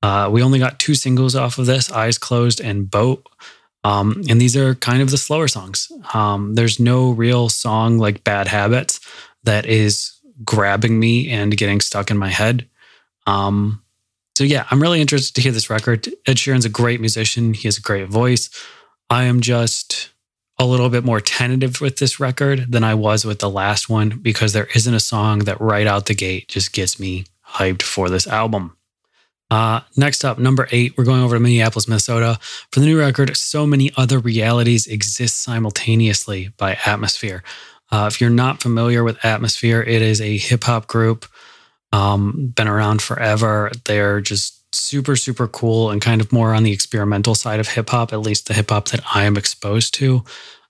Uh, 0.03 0.29
we 0.31 0.43
only 0.43 0.59
got 0.59 0.79
two 0.79 0.95
singles 0.95 1.35
off 1.35 1.59
of 1.59 1.67
this 1.67 1.91
Eyes 1.91 2.19
Closed 2.19 2.61
and 2.61 2.91
Boat. 2.91 3.26
Um, 3.85 4.23
and 4.29 4.41
these 4.41 4.57
are 4.57 4.75
kind 4.75 5.00
of 5.00 5.11
the 5.11 5.19
slower 5.19 5.49
songs. 5.49 5.91
Um, 6.12 6.55
there's 6.55 6.81
no 6.81 7.11
real 7.11 7.49
song 7.49 7.99
like 7.99 8.25
Bad 8.25 8.49
Habits 8.49 9.00
that 9.45 9.67
is 9.67 10.12
grabbing 10.45 10.99
me 10.99 11.31
and 11.31 11.57
getting 11.57 11.81
stuck 11.81 12.11
in 12.11 12.19
my 12.19 12.29
head. 12.29 12.69
Um, 13.26 13.83
so 14.37 14.45
yeah, 14.45 14.67
I'm 14.71 14.83
really 14.83 15.00
interested 15.00 15.35
to 15.35 15.41
hear 15.41 15.53
this 15.53 15.71
record. 15.71 16.09
Ed 16.26 16.37
Sheeran's 16.37 16.65
a 16.65 16.71
great 16.71 17.00
musician. 17.00 17.55
He 17.55 17.69
has 17.69 17.79
a 17.79 17.83
great 17.83 18.09
voice. 18.09 18.50
I 19.09 19.25
am 19.25 19.41
just 19.41 20.11
a 20.59 20.67
little 20.67 20.88
bit 20.88 21.05
more 21.05 21.21
tentative 21.21 21.81
with 21.81 21.99
this 21.99 22.19
record 22.19 22.71
than 22.71 22.83
I 22.83 22.95
was 22.95 23.25
with 23.25 23.38
the 23.38 23.50
last 23.50 23.88
one 23.88 24.19
because 24.21 24.53
there 24.53 24.69
isn't 24.75 24.95
a 24.95 25.00
song 25.00 25.41
that 25.41 25.61
right 25.61 25.87
out 25.87 26.07
the 26.07 26.15
gate 26.15 26.49
just 26.49 26.73
gets 26.73 26.99
me 26.99 27.25
hyped 27.47 27.83
for 27.83 28.09
this 28.09 28.26
album. 28.26 28.75
Uh, 29.50 29.81
next 29.97 30.25
up, 30.25 30.38
number 30.38 30.69
eight, 30.73 30.97
we're 30.97 31.05
going 31.05 31.23
over 31.23 31.37
to 31.37 31.41
Minneapolis, 31.41 31.87
Minnesota. 31.87 32.38
For 32.73 32.81
the 32.81 32.87
new 32.87 32.99
record, 32.99 33.37
So 33.37 33.67
Many 33.67 33.93
Other 33.97 34.19
Realities 34.19 34.87
Exist 34.87 35.38
Simultaneously 35.38 36.49
by 36.57 36.79
Atmosphere. 36.85 37.43
Uh, 37.91 38.09
if 38.11 38.21
you're 38.21 38.31
not 38.31 38.61
familiar 38.61 39.05
with 39.05 39.25
Atmosphere, 39.25 39.83
it 39.83 40.03
is 40.03 40.21
a 40.21 40.37
hip 40.37 40.65
hop 40.65 40.88
group 40.88 41.26
um, 41.93 42.53
been 42.55 42.69
around 42.69 43.03
forever. 43.03 43.71
They're 43.85 44.21
just 44.21 44.75
super, 44.75 45.17
super 45.17 45.49
cool 45.49 45.91
and 45.91 46.03
kind 46.03 46.21
of 46.21 46.33
more 46.33 46.53
on 46.53 46.62
the 46.62 46.73
experimental 46.73 47.35
side 47.35 47.61
of 47.61 47.69
hip 47.69 47.91
hop, 47.91 48.12
at 48.12 48.21
least 48.21 48.49
the 48.49 48.55
hip 48.55 48.71
hop 48.71 48.88
that 48.88 49.00
I 49.15 49.25
am 49.25 49.37
exposed 49.37 49.95
to. 49.95 50.25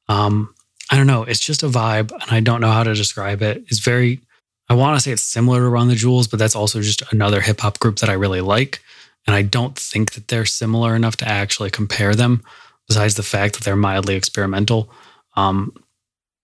Um, 0.09 0.55
I 0.91 0.97
don't 0.97 1.07
know. 1.07 1.25
It's 1.25 1.41
just 1.41 1.63
a 1.63 1.69
vibe, 1.69 2.13
and 2.13 2.31
I 2.31 2.41
don't 2.41 2.61
know 2.61 2.71
how 2.71 2.85
to 2.85 2.95
describe 2.95 3.43
it. 3.43 3.65
It's 3.69 3.81
very, 3.81 4.21
I 4.69 4.75
want 4.75 4.97
to 4.97 5.01
say 5.01 5.13
it's 5.13 5.23
similar 5.23 5.61
to 5.61 5.69
Run 5.69 5.89
the 5.89 5.95
Jewels, 5.95 6.27
but 6.27 6.39
that's 6.39 6.57
also 6.57 6.81
just 6.81 7.03
another 7.13 7.41
hip 7.41 7.61
hop 7.61 7.79
group 7.79 7.99
that 7.99 8.11
I 8.11 8.15
really 8.15 8.41
like. 8.41 8.83
And 9.27 9.35
I 9.35 9.43
don't 9.43 9.77
think 9.79 10.13
that 10.13 10.29
they're 10.29 10.47
similar 10.47 10.95
enough 10.95 11.17
to 11.19 11.29
actually 11.29 11.71
compare 11.71 12.15
them, 12.15 12.43
besides 12.89 13.15
the 13.15 13.23
fact 13.23 13.55
that 13.55 13.65
they're 13.65 13.77
mildly 13.77 14.15
experimental. 14.15 14.91
Um, 15.37 15.73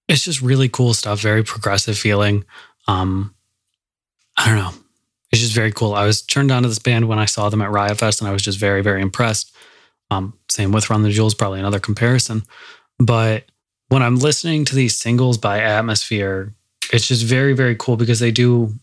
it's 0.09 0.25
just 0.25 0.43
really 0.43 0.69
cool 0.69 0.95
stuff, 0.95 1.21
very 1.21 1.43
progressive 1.43 1.97
feeling. 1.97 2.45
Um, 2.89 3.35
I 4.37 4.47
don't 4.47 4.57
know. 4.57 4.73
It's 5.31 5.41
just 5.41 5.55
very 5.55 5.73
cool. 5.73 5.95
I 5.95 6.05
was 6.05 6.23
turned 6.23 6.51
on 6.51 6.63
to 6.63 6.69
this 6.69 6.79
band 6.79 7.09
when 7.09 7.19
I 7.19 7.25
saw 7.25 7.49
them 7.49 7.63
at 7.63 7.71
Riot 7.71 7.99
Fest, 7.99 8.21
and 8.21 8.29
I 8.29 8.33
was 8.33 8.43
just 8.43 8.59
very, 8.59 8.83
very 8.83 9.01
impressed. 9.01 9.55
Um, 10.11 10.39
same 10.49 10.73
with 10.73 10.91
Run 10.91 11.03
the 11.03 11.11
Jewels, 11.11 11.35
probably 11.35 11.61
another 11.61 11.81
comparison. 11.81 12.43
But 12.99 13.45
when 13.89 14.03
I'm 14.03 14.17
listening 14.17 14.65
to 14.67 14.75
these 14.75 14.99
singles 14.99 15.39
by 15.39 15.61
Atmosphere, 15.61 16.53
it's 16.93 17.09
just 17.09 17.25
very, 17.25 17.55
very 17.55 17.75
cool 17.75 17.97
because 17.97 18.21
they 18.21 18.31
do 18.31 18.75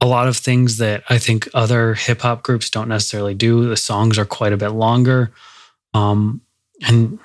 a 0.00 0.06
lot 0.06 0.28
of 0.28 0.36
things 0.36 0.76
that 0.76 1.02
I 1.08 1.18
think 1.18 1.48
other 1.54 1.94
hip 1.94 2.20
hop 2.20 2.42
groups 2.42 2.70
don't 2.70 2.88
necessarily 2.88 3.34
do. 3.34 3.68
The 3.68 3.76
songs 3.76 4.18
are 4.18 4.24
quite 4.24 4.52
a 4.52 4.58
bit 4.58 4.70
longer. 4.70 5.32
Um, 5.94 6.42
and 6.86 7.18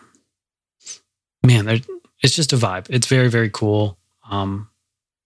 man, 1.43 1.81
it's 2.21 2.35
just 2.35 2.53
a 2.53 2.57
vibe. 2.57 2.87
It's 2.89 3.07
very, 3.07 3.29
very 3.29 3.49
cool. 3.49 3.97
Um, 4.29 4.69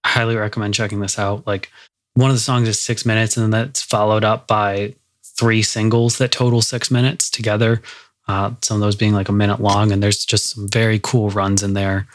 I 0.03 0.09
highly 0.09 0.35
recommend 0.35 0.73
checking 0.73 0.99
this 0.99 1.19
out. 1.19 1.45
Like 1.45 1.71
one 2.15 2.31
of 2.31 2.35
the 2.35 2.41
songs 2.41 2.67
is 2.67 2.79
six 2.79 3.05
minutes, 3.05 3.37
and 3.37 3.43
then 3.43 3.51
that's 3.51 3.83
followed 3.83 4.23
up 4.23 4.47
by 4.47 4.95
three 5.23 5.61
singles 5.61 6.17
that 6.17 6.31
total 6.31 6.61
six 6.61 6.89
minutes 6.89 7.29
together. 7.29 7.81
Uh, 8.27 8.51
some 8.61 8.75
of 8.75 8.81
those 8.81 8.95
being 8.95 9.13
like 9.13 9.29
a 9.29 9.33
minute 9.33 9.61
long, 9.61 9.91
and 9.91 10.01
there's 10.01 10.25
just 10.25 10.49
some 10.49 10.67
very 10.67 10.99
cool 10.99 11.29
runs 11.29 11.61
in 11.63 11.73
there. 11.73 12.07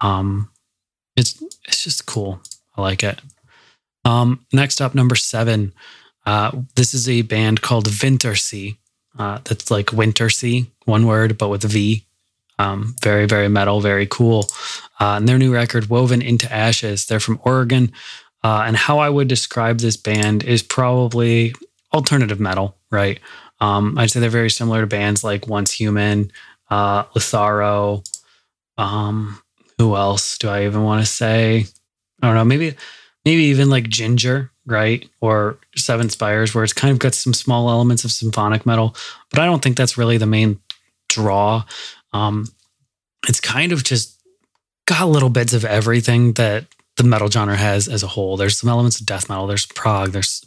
Um, 0.00 0.48
it's 1.18 1.42
it's 1.66 1.82
just 1.84 2.06
cool. 2.06 2.40
I 2.76 2.82
like 2.82 3.02
it. 3.02 3.20
Um, 4.04 4.46
next 4.52 4.80
up, 4.80 4.94
number 4.94 5.16
seven. 5.16 5.72
Uh, 6.24 6.52
this 6.76 6.94
is 6.94 7.08
a 7.08 7.22
band 7.22 7.60
called 7.60 7.88
Vintersea. 7.88 8.76
Uh, 9.18 9.38
that's 9.44 9.70
like 9.70 9.86
Wintersea, 9.86 10.68
one 10.84 11.06
word, 11.06 11.36
but 11.36 11.48
with 11.48 11.64
a 11.64 11.68
V. 11.68 12.04
Um, 12.60 12.94
very, 13.02 13.26
very 13.26 13.48
metal, 13.48 13.80
very 13.80 14.06
cool. 14.06 14.46
Uh, 15.00 15.14
and 15.16 15.28
their 15.28 15.38
new 15.38 15.52
record, 15.52 15.90
Woven 15.90 16.22
into 16.22 16.52
Ashes, 16.52 17.06
they're 17.06 17.20
from 17.20 17.40
Oregon. 17.44 17.92
Uh, 18.44 18.64
and 18.66 18.76
how 18.76 18.98
I 18.98 19.08
would 19.08 19.28
describe 19.28 19.78
this 19.78 19.96
band 19.96 20.44
is 20.44 20.62
probably 20.62 21.54
alternative 21.92 22.40
metal, 22.40 22.76
right? 22.90 23.18
Um, 23.60 23.98
I'd 23.98 24.10
say 24.10 24.20
they're 24.20 24.30
very 24.30 24.50
similar 24.50 24.82
to 24.82 24.86
bands 24.86 25.24
like 25.24 25.48
Once 25.48 25.72
Human, 25.72 26.30
uh. 26.70 27.04
Um, 28.76 29.42
who 29.78 29.96
else 29.96 30.38
do 30.38 30.48
I 30.48 30.64
even 30.64 30.82
want 30.82 31.04
to 31.04 31.10
say? 31.10 31.66
I 32.22 32.26
don't 32.26 32.34
know. 32.34 32.44
Maybe, 32.44 32.74
maybe 33.24 33.44
even 33.44 33.70
like 33.70 33.84
Jinjer, 33.84 34.50
right? 34.66 35.08
Or 35.20 35.58
Seven 35.76 36.10
Spires, 36.10 36.54
where 36.54 36.64
it's 36.64 36.72
kind 36.72 36.92
of 36.92 36.98
got 36.98 37.14
some 37.14 37.34
small 37.34 37.70
elements 37.70 38.04
of 38.04 38.10
symphonic 38.10 38.66
metal, 38.66 38.94
but 39.30 39.40
I 39.40 39.46
don't 39.46 39.62
think 39.62 39.76
that's 39.76 39.98
really 39.98 40.18
the 40.18 40.26
main 40.26 40.60
draw. 41.08 41.64
Um, 42.12 42.46
it's 43.28 43.40
kind 43.40 43.72
of 43.72 43.84
just 43.84 44.20
got 44.86 45.08
little 45.08 45.30
bits 45.30 45.52
of 45.52 45.64
everything 45.64 46.32
that 46.34 46.66
the 46.96 47.04
metal 47.04 47.30
genre 47.30 47.56
has 47.56 47.88
as 47.88 48.02
a 48.02 48.08
whole. 48.08 48.36
There's 48.36 48.58
some 48.58 48.70
elements 48.70 49.00
of 49.00 49.06
death 49.06 49.28
metal, 49.28 49.46
there's 49.46 49.66
prog, 49.66 50.10
there's 50.10 50.44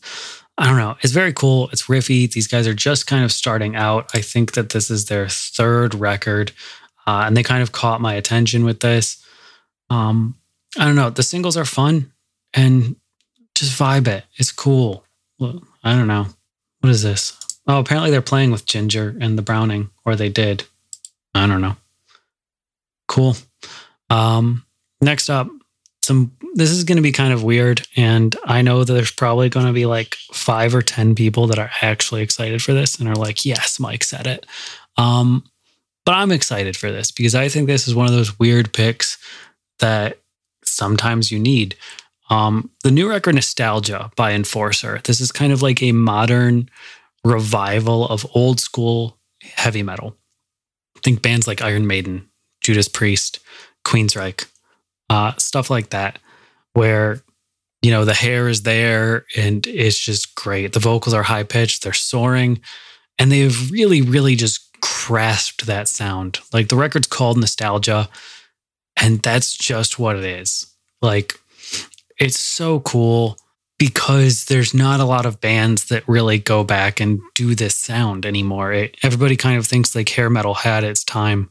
I 0.57 0.67
don't 0.67 0.77
know. 0.77 0.95
It's 1.01 1.13
very 1.13 1.33
cool. 1.33 1.69
It's 1.71 1.87
riffy. 1.87 2.31
These 2.31 2.47
guys 2.47 2.67
are 2.67 2.73
just 2.73 3.07
kind 3.07 3.23
of 3.23 3.31
starting 3.31 3.75
out. 3.75 4.11
I 4.13 4.21
think 4.21 4.53
that 4.53 4.69
this 4.69 4.91
is 4.91 5.05
their 5.05 5.27
third 5.27 5.95
record, 5.95 6.51
uh, 7.07 7.23
and 7.25 7.35
they 7.35 7.43
kind 7.43 7.61
of 7.61 7.71
caught 7.71 8.01
my 8.01 8.13
attention 8.13 8.65
with 8.65 8.79
this. 8.79 9.23
Um, 9.89 10.35
I 10.77 10.85
don't 10.85 10.95
know. 10.95 11.09
The 11.09 11.23
singles 11.23 11.57
are 11.57 11.65
fun 11.65 12.11
and 12.53 12.95
just 13.55 13.77
vibe 13.77 14.07
it. 14.07 14.23
It's 14.35 14.51
cool. 14.51 15.03
I 15.39 15.95
don't 15.95 16.07
know. 16.07 16.27
What 16.79 16.89
is 16.89 17.03
this? 17.03 17.37
Oh, 17.67 17.79
apparently 17.79 18.11
they're 18.11 18.21
playing 18.21 18.51
with 18.51 18.65
Jinjer 18.65 19.17
and 19.21 19.37
the 19.37 19.43
Browning, 19.43 19.89
or 20.05 20.15
they 20.15 20.29
did. 20.29 20.63
I 21.35 21.47
don't 21.47 21.61
know. 21.61 21.75
Cool. 23.07 23.35
Um, 24.09 24.65
next 25.01 25.29
up, 25.29 25.49
some 26.01 26.31
this 26.55 26.71
is 26.71 26.83
going 26.83 26.97
to 26.97 27.01
be 27.01 27.11
kind 27.11 27.33
of 27.33 27.43
weird 27.43 27.87
and 27.95 28.35
i 28.45 28.61
know 28.61 28.83
that 28.83 28.93
there's 28.93 29.11
probably 29.11 29.49
going 29.49 29.65
to 29.65 29.73
be 29.73 29.85
like 29.85 30.15
five 30.33 30.73
or 30.73 30.81
ten 30.81 31.15
people 31.15 31.47
that 31.47 31.59
are 31.59 31.71
actually 31.81 32.21
excited 32.21 32.61
for 32.61 32.73
this 32.73 32.99
and 32.99 33.07
are 33.07 33.15
like 33.15 33.45
yes 33.45 33.79
mike 33.79 34.03
said 34.03 34.27
it 34.27 34.45
um, 34.97 35.43
but 36.05 36.13
i'm 36.13 36.31
excited 36.31 36.75
for 36.75 36.91
this 36.91 37.11
because 37.11 37.35
i 37.35 37.47
think 37.47 37.67
this 37.67 37.87
is 37.87 37.95
one 37.95 38.07
of 38.07 38.13
those 38.13 38.39
weird 38.39 38.73
picks 38.73 39.17
that 39.79 40.17
sometimes 40.63 41.31
you 41.31 41.39
need. 41.39 41.75
Um, 42.29 42.71
the 42.83 42.91
new 42.91 43.09
record 43.09 43.35
nostalgia 43.35 44.09
by 44.15 44.31
enforcer. 44.31 45.01
This 45.03 45.19
is 45.19 45.31
kind 45.31 45.51
of 45.51 45.61
like 45.61 45.83
a 45.83 45.91
modern 45.91 46.69
revival 47.23 48.07
of 48.07 48.25
old 48.33 48.59
school 48.59 49.17
heavy 49.41 49.83
metal. 49.83 50.15
Think 51.03 51.21
bands 51.21 51.47
like 51.47 51.61
Iron 51.61 51.87
Maiden, 51.87 52.29
Judas 52.61 52.87
Priest, 52.87 53.39
Queensryche, 53.83 54.47
uh, 55.09 55.33
stuff 55.37 55.69
like 55.69 55.89
that, 55.89 56.19
where 56.73 57.21
you 57.81 57.91
know 57.91 58.05
the 58.05 58.13
hair 58.13 58.47
is 58.47 58.61
there 58.61 59.25
and 59.35 59.65
it's 59.67 59.99
just 59.99 60.35
great. 60.35 60.73
The 60.73 60.79
vocals 60.79 61.13
are 61.13 61.23
high 61.23 61.43
pitched, 61.43 61.83
they're 61.83 61.93
soaring, 61.93 62.61
and 63.19 63.31
they've 63.31 63.71
really, 63.71 64.01
really 64.01 64.35
just 64.35 64.70
grasped 64.81 65.65
that 65.65 65.87
sound. 65.87 66.39
Like 66.53 66.69
the 66.69 66.75
record's 66.75 67.07
called 67.07 67.37
Nostalgia, 67.37 68.09
and 68.97 69.21
that's 69.21 69.55
just 69.55 69.99
what 69.99 70.15
it 70.15 70.25
is. 70.25 70.67
Like 71.01 71.33
it's 72.19 72.39
so 72.39 72.79
cool 72.81 73.37
because 73.79 74.45
there's 74.45 74.73
not 74.73 74.99
a 74.99 75.05
lot 75.05 75.25
of 75.25 75.41
bands 75.41 75.85
that 75.85 76.07
really 76.07 76.37
go 76.37 76.63
back 76.63 76.99
and 76.99 77.19
do 77.33 77.55
this 77.55 77.75
sound 77.75 78.25
anymore. 78.25 78.71
It, 78.71 78.95
everybody 79.01 79.35
kind 79.35 79.57
of 79.57 79.65
thinks 79.65 79.95
like 79.95 80.09
hair 80.09 80.29
metal 80.29 80.53
had 80.53 80.83
its 80.83 81.03
time, 81.03 81.49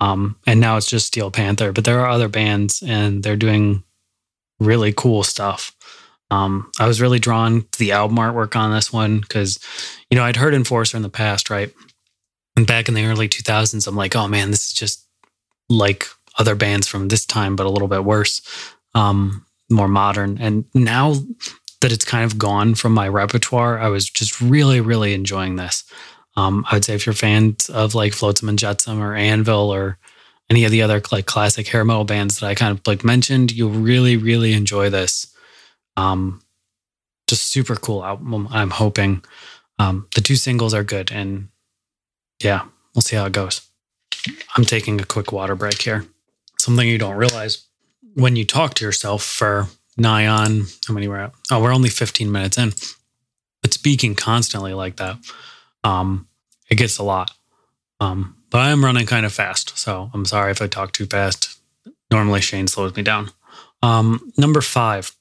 um, 0.00 0.36
and 0.46 0.60
now 0.60 0.76
it's 0.76 0.88
just 0.88 1.06
Steel 1.06 1.30
Panther. 1.30 1.72
But 1.72 1.84
there 1.84 2.00
are 2.00 2.08
other 2.08 2.28
bands, 2.28 2.82
and 2.82 3.22
they're 3.22 3.36
doing 3.36 3.84
really 4.58 4.92
cool 4.92 5.22
stuff. 5.22 5.74
Um, 6.32 6.72
I 6.80 6.86
was 6.86 7.00
really 7.00 7.18
drawn 7.18 7.66
to 7.72 7.78
the 7.78 7.92
album 7.92 8.16
artwork 8.16 8.56
on 8.56 8.72
this 8.72 8.90
one 8.90 9.20
because, 9.20 9.58
you 10.08 10.16
know, 10.16 10.24
I'd 10.24 10.36
heard 10.36 10.54
Enforcer 10.54 10.96
in 10.96 11.02
the 11.02 11.10
past, 11.10 11.50
right? 11.50 11.70
And 12.56 12.66
back 12.66 12.88
in 12.88 12.94
the 12.94 13.06
early 13.06 13.28
2000s, 13.28 13.86
I'm 13.86 13.96
like, 13.96 14.14
oh 14.14 14.28
man, 14.28 14.50
this 14.50 14.66
is 14.66 14.72
just 14.72 15.06
like 15.68 16.06
other 16.38 16.54
bands 16.54 16.86
from 16.86 17.08
this 17.08 17.24
time, 17.24 17.56
but 17.56 17.66
a 17.66 17.70
little 17.70 17.88
bit 17.88 18.04
worse. 18.04 18.42
Um, 18.94 19.46
more 19.70 19.88
modern. 19.88 20.38
And 20.38 20.64
now 20.74 21.14
that 21.80 21.92
it's 21.92 22.04
kind 22.04 22.24
of 22.24 22.38
gone 22.38 22.74
from 22.74 22.92
my 22.92 23.08
repertoire, 23.08 23.78
I 23.78 23.88
was 23.88 24.08
just 24.08 24.40
really, 24.40 24.80
really 24.80 25.14
enjoying 25.14 25.56
this. 25.56 25.84
Um, 26.36 26.64
I 26.70 26.76
would 26.76 26.84
say 26.84 26.94
if 26.94 27.06
you're 27.06 27.14
fans 27.14 27.68
of 27.68 27.94
like 27.94 28.12
Flotsam 28.12 28.48
and 28.48 28.58
Jetsam 28.58 29.02
or 29.02 29.14
Anvil 29.14 29.70
or 29.70 29.98
any 30.50 30.64
of 30.64 30.70
the 30.70 30.82
other 30.82 31.00
like 31.10 31.26
classic 31.26 31.66
hair 31.68 31.84
metal 31.84 32.04
bands 32.04 32.40
that 32.40 32.46
I 32.46 32.54
kind 32.54 32.76
of 32.76 32.86
like 32.86 33.04
mentioned, 33.04 33.52
you'll 33.52 33.70
really, 33.70 34.16
really 34.16 34.52
enjoy 34.52 34.90
this. 34.90 35.34
Um, 35.96 36.42
just 37.26 37.44
super 37.44 37.76
cool 37.76 38.04
album. 38.04 38.48
I'm 38.50 38.70
hoping. 38.70 39.24
Um, 39.78 40.06
the 40.14 40.20
two 40.20 40.36
singles 40.36 40.74
are 40.74 40.84
good, 40.84 41.10
and 41.10 41.48
yeah, 42.42 42.64
we'll 42.94 43.02
see 43.02 43.16
how 43.16 43.26
it 43.26 43.32
goes. 43.32 43.62
I'm 44.56 44.64
taking 44.64 45.00
a 45.00 45.04
quick 45.04 45.32
water 45.32 45.54
break 45.54 45.80
here. 45.82 46.06
Something 46.58 46.88
you 46.88 46.98
don't 46.98 47.16
realize 47.16 47.66
when 48.14 48.36
you 48.36 48.44
talk 48.44 48.74
to 48.74 48.84
yourself 48.84 49.22
for 49.22 49.68
nigh 49.96 50.26
on 50.26 50.66
how 50.86 50.94
many 50.94 51.08
we're 51.08 51.18
at? 51.18 51.32
Oh, 51.50 51.60
we're 51.62 51.74
only 51.74 51.88
15 51.88 52.30
minutes 52.30 52.58
in. 52.58 52.72
But 53.62 53.72
speaking 53.72 54.14
constantly 54.14 54.74
like 54.74 54.96
that, 54.96 55.16
um, 55.84 56.28
it 56.70 56.76
gets 56.76 56.98
a 56.98 57.02
lot. 57.02 57.30
Um, 58.00 58.36
but 58.50 58.60
I 58.60 58.70
am 58.70 58.84
running 58.84 59.06
kind 59.06 59.24
of 59.24 59.32
fast, 59.32 59.78
so 59.78 60.10
I'm 60.12 60.24
sorry 60.24 60.50
if 60.50 60.60
I 60.60 60.66
talk 60.66 60.92
too 60.92 61.06
fast. 61.06 61.58
Normally 62.10 62.40
Shane 62.40 62.66
slows 62.66 62.94
me 62.96 63.02
down. 63.02 63.30
Um, 63.82 64.32
number 64.36 64.60
five, 64.60 65.14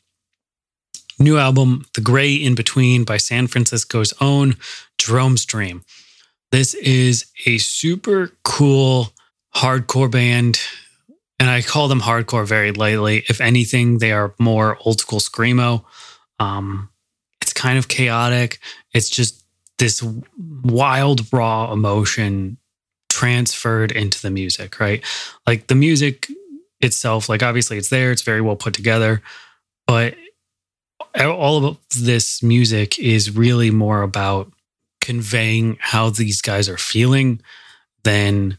new 1.20 1.38
album, 1.38 1.86
The 1.94 2.02
Gray 2.02 2.34
in 2.34 2.56
Between 2.56 3.04
by 3.04 3.18
San 3.18 3.48
Francisco's 3.48 4.14
own 4.20 4.56
Jerome's 4.98 5.46
Dream. 5.46 5.84
This 6.52 6.74
is 6.74 7.26
a 7.46 7.58
super 7.60 8.32
cool 8.44 9.14
hardcore 9.56 10.12
band 10.12 10.60
and 11.40 11.50
I 11.50 11.62
call 11.62 11.88
them 11.88 12.02
hardcore 12.02 12.46
very 12.46 12.72
lightly. 12.72 13.24
If 13.28 13.42
anything, 13.42 13.98
they 13.98 14.12
are 14.12 14.36
more 14.38 14.78
old 14.86 15.00
school 15.00 15.20
screamo. 15.20 15.84
Um, 16.40 16.90
it's 17.42 17.54
kind 17.54 17.80
of 17.80 17.88
chaotic. 17.88 18.60
It's 18.94 19.10
just 19.10 19.44
this 19.80 20.04
wild, 20.64 21.22
raw 21.34 21.74
emotion 21.74 22.58
transferred 23.10 23.92
into 23.92 24.22
the 24.22 24.30
music, 24.30 24.80
right? 24.80 25.04
Like 25.48 25.68
the 25.68 25.76
music 25.76 26.28
itself, 26.80 27.28
like 27.28 27.42
obviously 27.42 27.78
it's 27.78 27.90
there, 27.90 28.12
it's 28.12 28.22
very 28.22 28.42
well 28.42 28.56
put 28.56 28.74
together, 28.74 29.22
but 29.88 30.16
all 31.20 31.66
of 31.66 31.78
this 32.00 32.44
music 32.44 33.00
is 33.00 33.36
really 33.36 33.72
more 33.72 34.02
about 34.02 34.52
conveying 35.02 35.78
how 35.80 36.10
these 36.10 36.42
guys 36.42 36.70
are 36.70 36.78
feeling 36.78 37.42
than 38.04 38.58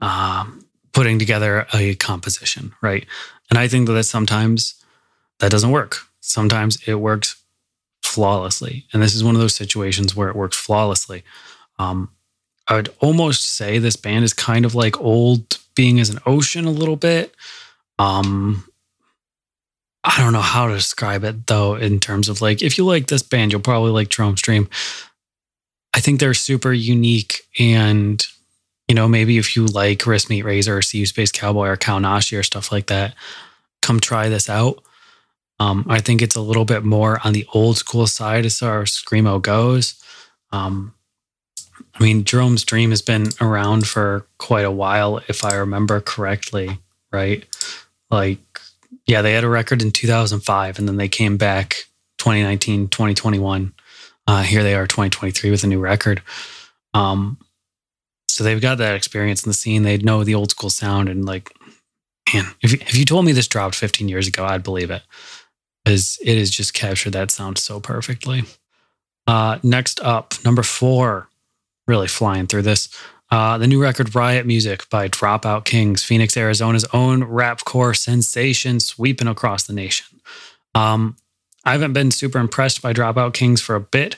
um, 0.00 0.66
putting 0.92 1.18
together 1.18 1.66
a 1.74 1.94
composition, 1.96 2.72
right? 2.80 3.06
And 3.50 3.58
I 3.58 3.68
think 3.68 3.86
that 3.88 4.04
sometimes 4.04 4.74
that 5.40 5.50
doesn't 5.50 5.70
work. 5.70 5.98
Sometimes 6.20 6.78
it 6.86 6.94
works 6.94 7.36
flawlessly. 8.02 8.86
And 8.92 9.02
this 9.02 9.14
is 9.14 9.24
one 9.24 9.34
of 9.34 9.40
those 9.40 9.54
situations 9.54 10.14
where 10.14 10.28
it 10.28 10.36
works 10.36 10.56
flawlessly. 10.56 11.22
Um, 11.78 12.10
I 12.68 12.76
would 12.76 12.94
almost 13.00 13.44
say 13.44 13.78
this 13.78 13.96
band 13.96 14.24
is 14.24 14.32
kind 14.32 14.64
of 14.64 14.74
like 14.74 15.00
old 15.00 15.58
being 15.74 16.00
as 16.00 16.10
an 16.10 16.20
ocean 16.26 16.64
a 16.64 16.70
little 16.70 16.96
bit. 16.96 17.34
Um, 17.98 18.64
I 20.04 20.18
don't 20.18 20.32
know 20.32 20.40
how 20.40 20.68
to 20.68 20.74
describe 20.74 21.24
it 21.24 21.46
though, 21.46 21.76
in 21.76 22.00
terms 22.00 22.28
of 22.28 22.40
like, 22.40 22.62
if 22.62 22.76
you 22.76 22.84
like 22.84 23.06
this 23.06 23.22
band, 23.22 23.52
you'll 23.52 23.60
probably 23.60 23.90
like 23.90 24.08
Jerome's 24.08 24.42
Dream. 24.42 24.68
I 25.94 26.00
think 26.00 26.20
they're 26.20 26.34
super 26.34 26.72
unique 26.72 27.42
and 27.58 28.24
you 28.88 28.94
know, 28.94 29.08
maybe 29.08 29.38
if 29.38 29.56
you 29.56 29.66
like 29.66 30.00
Wristmeetrazor 30.00 30.68
or 30.68 30.96
You 30.96 31.06
Space 31.06 31.32
Cowboy 31.32 31.68
or 31.68 31.76
Kaonashi 31.76 32.38
or 32.38 32.42
stuff 32.42 32.70
like 32.70 32.88
that, 32.88 33.14
come 33.80 34.00
try 34.00 34.28
this 34.28 34.50
out. 34.50 34.82
Um, 35.58 35.86
I 35.88 36.00
think 36.00 36.20
it's 36.20 36.36
a 36.36 36.40
little 36.40 36.64
bit 36.64 36.84
more 36.84 37.20
on 37.24 37.32
the 37.32 37.46
old 37.54 37.76
school 37.76 38.06
side 38.06 38.44
as 38.44 38.58
far 38.58 38.82
as 38.82 38.90
Screamo 38.90 39.40
goes. 39.40 40.02
Um, 40.50 40.92
I 41.94 42.02
mean, 42.02 42.24
Jerome's 42.24 42.64
Dream 42.64 42.90
has 42.90 43.00
been 43.00 43.28
around 43.40 43.86
for 43.86 44.26
quite 44.38 44.64
a 44.64 44.70
while, 44.70 45.20
if 45.28 45.44
I 45.44 45.54
remember 45.54 46.00
correctly, 46.00 46.78
right? 47.12 47.46
Like, 48.10 48.40
yeah, 49.06 49.22
they 49.22 49.32
had 49.32 49.44
a 49.44 49.48
record 49.48 49.82
in 49.82 49.90
2005 49.90 50.78
and 50.78 50.88
then 50.88 50.96
they 50.96 51.08
came 51.08 51.36
back 51.36 51.84
2019, 52.18 52.88
2021. 52.88 53.72
Uh, 54.26 54.42
here 54.42 54.62
they 54.62 54.74
are, 54.74 54.86
2023, 54.86 55.50
with 55.50 55.64
a 55.64 55.66
new 55.66 55.80
record. 55.80 56.22
Um, 56.94 57.38
so 58.28 58.44
they've 58.44 58.60
got 58.60 58.78
that 58.78 58.94
experience 58.94 59.44
in 59.44 59.50
the 59.50 59.54
scene. 59.54 59.82
They 59.82 59.98
know 59.98 60.24
the 60.24 60.34
old 60.34 60.50
school 60.50 60.70
sound 60.70 61.08
and 61.08 61.24
like, 61.24 61.50
man, 62.32 62.46
if 62.62 62.72
if 62.72 62.96
you 62.96 63.04
told 63.04 63.24
me 63.24 63.32
this 63.32 63.48
dropped 63.48 63.74
15 63.74 64.08
years 64.08 64.26
ago, 64.26 64.44
I'd 64.44 64.62
believe 64.62 64.90
it, 64.90 65.02
because 65.84 66.18
it 66.24 66.38
has 66.38 66.50
just 66.50 66.72
captured 66.74 67.12
that 67.12 67.30
sound 67.30 67.58
so 67.58 67.80
perfectly. 67.80 68.44
Uh, 69.26 69.58
next 69.62 70.00
up, 70.00 70.34
number 70.44 70.62
four, 70.62 71.28
really 71.86 72.08
flying 72.08 72.46
through 72.46 72.62
this. 72.62 72.88
Uh, 73.30 73.56
the 73.56 73.66
new 73.66 73.80
record 73.80 74.14
Riot 74.14 74.46
Music 74.46 74.88
by 74.90 75.08
Dropout 75.08 75.64
Kings, 75.64 76.02
Phoenix, 76.04 76.36
Arizona's 76.36 76.86
own 76.92 77.22
rapcore 77.22 77.96
sensation 77.96 78.78
sweeping 78.78 79.28
across 79.28 79.64
the 79.64 79.72
nation. 79.72 80.20
Um, 80.74 81.16
I 81.64 81.72
haven't 81.72 81.92
been 81.92 82.10
super 82.10 82.38
impressed 82.38 82.82
by 82.82 82.92
Dropout 82.92 83.34
Kings 83.34 83.60
for 83.60 83.74
a 83.74 83.80
bit. 83.80 84.16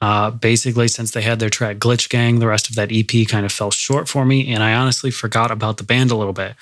Uh, 0.00 0.30
basically, 0.30 0.88
since 0.88 1.12
they 1.12 1.22
had 1.22 1.38
their 1.38 1.48
track 1.48 1.76
Glitch 1.76 2.08
Gang, 2.08 2.40
the 2.40 2.48
rest 2.48 2.68
of 2.68 2.74
that 2.74 2.90
EP 2.90 3.26
kind 3.28 3.46
of 3.46 3.52
fell 3.52 3.70
short 3.70 4.08
for 4.08 4.24
me. 4.24 4.52
And 4.52 4.62
I 4.62 4.74
honestly 4.74 5.12
forgot 5.12 5.52
about 5.52 5.76
the 5.76 5.84
band 5.84 6.10
a 6.10 6.16
little 6.16 6.32
bit 6.32 6.56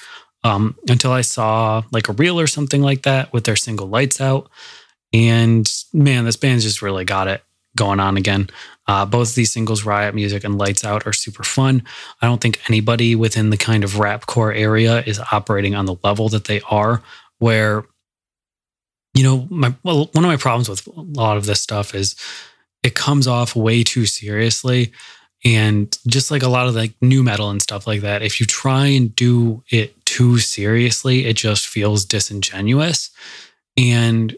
um, 0.44 0.76
until 0.88 1.12
I 1.12 1.22
saw 1.22 1.82
like 1.90 2.08
a 2.08 2.12
reel 2.12 2.38
or 2.38 2.46
something 2.46 2.82
like 2.82 3.02
that 3.02 3.32
with 3.32 3.44
their 3.44 3.56
single 3.56 3.86
Lights 3.86 4.20
Out. 4.20 4.50
And 5.12 5.70
man, 5.92 6.24
this 6.24 6.36
band's 6.36 6.64
just 6.64 6.82
really 6.82 7.04
got 7.04 7.28
it 7.28 7.42
going 7.76 8.00
on 8.00 8.16
again. 8.16 8.50
Uh, 8.86 9.06
both 9.06 9.34
these 9.34 9.52
singles, 9.52 9.84
Riot 9.84 10.14
Music 10.14 10.44
and 10.44 10.58
Lights 10.58 10.84
Out, 10.84 11.06
are 11.06 11.12
super 11.12 11.42
fun. 11.42 11.82
I 12.20 12.26
don't 12.26 12.40
think 12.40 12.60
anybody 12.68 13.14
within 13.14 13.50
the 13.50 13.56
kind 13.56 13.84
of 13.84 13.98
rap 13.98 14.26
core 14.26 14.52
area 14.52 15.02
is 15.06 15.20
operating 15.32 15.74
on 15.74 15.86
the 15.86 15.96
level 16.02 16.28
that 16.30 16.44
they 16.44 16.60
are, 16.62 17.02
where, 17.38 17.84
you 19.14 19.22
know, 19.22 19.46
my 19.50 19.74
well, 19.82 20.08
one 20.12 20.24
of 20.24 20.28
my 20.28 20.36
problems 20.36 20.68
with 20.68 20.86
a 20.86 21.00
lot 21.00 21.36
of 21.36 21.46
this 21.46 21.60
stuff 21.60 21.94
is 21.94 22.14
it 22.82 22.94
comes 22.94 23.26
off 23.26 23.56
way 23.56 23.82
too 23.82 24.06
seriously. 24.06 24.92
And 25.44 25.96
just 26.06 26.30
like 26.30 26.42
a 26.42 26.48
lot 26.48 26.68
of 26.68 26.74
like 26.74 26.92
nu 27.00 27.22
metal 27.22 27.50
and 27.50 27.62
stuff 27.62 27.86
like 27.86 28.02
that, 28.02 28.22
if 28.22 28.40
you 28.40 28.46
try 28.46 28.86
and 28.86 29.14
do 29.14 29.62
it 29.70 30.04
too 30.04 30.38
seriously, 30.38 31.26
it 31.26 31.36
just 31.36 31.66
feels 31.66 32.04
disingenuous. 32.04 33.10
And 33.76 34.36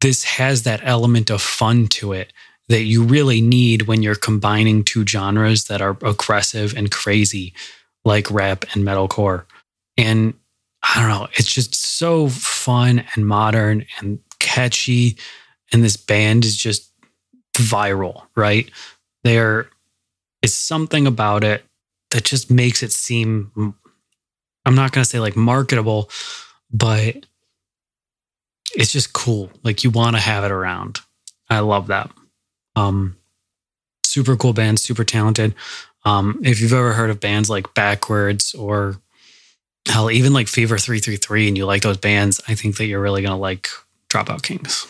this 0.00 0.24
has 0.24 0.64
that 0.64 0.80
element 0.84 1.30
of 1.30 1.40
fun 1.40 1.86
to 1.88 2.12
it 2.12 2.32
that 2.68 2.82
you 2.82 3.02
really 3.04 3.40
need 3.40 3.82
when 3.82 4.02
you're 4.02 4.14
combining 4.14 4.84
two 4.84 5.06
genres 5.06 5.64
that 5.64 5.80
are 5.80 5.96
aggressive 6.02 6.74
and 6.76 6.90
crazy, 6.90 7.54
like 8.04 8.30
rap 8.30 8.64
and 8.74 8.84
metalcore. 8.84 9.44
And 9.96 10.34
I 10.86 11.00
don't 11.00 11.08
know, 11.08 11.28
it's 11.32 11.52
just 11.52 11.74
so 11.74 12.28
fun 12.28 13.04
and 13.14 13.26
modern 13.26 13.86
and 13.98 14.18
catchy. 14.38 15.16
And 15.72 15.82
this 15.82 15.96
band 15.96 16.44
is 16.44 16.56
just 16.56 16.92
viral, 17.54 18.22
right? 18.36 18.70
There 19.22 19.68
is 20.42 20.54
something 20.54 21.06
about 21.06 21.42
it 21.42 21.64
that 22.10 22.24
just 22.24 22.50
makes 22.50 22.82
it 22.82 22.92
seem, 22.92 23.74
I'm 24.66 24.74
not 24.74 24.92
going 24.92 25.02
to 25.02 25.08
say 25.08 25.20
like 25.20 25.36
marketable, 25.36 26.10
but 26.70 27.26
it's 28.76 28.92
just 28.92 29.12
cool. 29.12 29.50
Like 29.62 29.84
you 29.84 29.90
want 29.90 30.16
to 30.16 30.22
have 30.22 30.44
it 30.44 30.50
around. 30.50 31.00
I 31.48 31.60
love 31.60 31.86
that. 31.88 32.10
Um, 32.76 33.16
super 34.02 34.36
cool 34.36 34.52
band, 34.52 34.78
super 34.78 35.04
talented. 35.04 35.54
Um, 36.04 36.40
if 36.44 36.60
you've 36.60 36.72
ever 36.72 36.92
heard 36.92 37.10
of 37.10 37.20
bands 37.20 37.48
like 37.48 37.72
Backwards 37.74 38.54
or 38.54 39.00
hell, 39.86 40.10
even 40.10 40.32
like 40.32 40.48
Fever 40.48 40.78
333 40.78 41.48
and 41.48 41.56
you 41.56 41.66
like 41.66 41.82
those 41.82 41.98
bands, 41.98 42.40
I 42.48 42.54
think 42.54 42.76
that 42.76 42.86
you're 42.86 43.00
really 43.00 43.22
going 43.22 43.34
to 43.34 43.40
like 43.40 43.68
Dropout 44.08 44.42
Kings. 44.42 44.86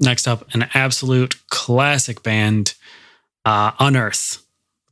Next 0.00 0.28
up, 0.28 0.46
an 0.54 0.68
absolute 0.74 1.36
classic 1.48 2.22
band, 2.22 2.74
uh, 3.44 3.72
Unearth. 3.80 4.42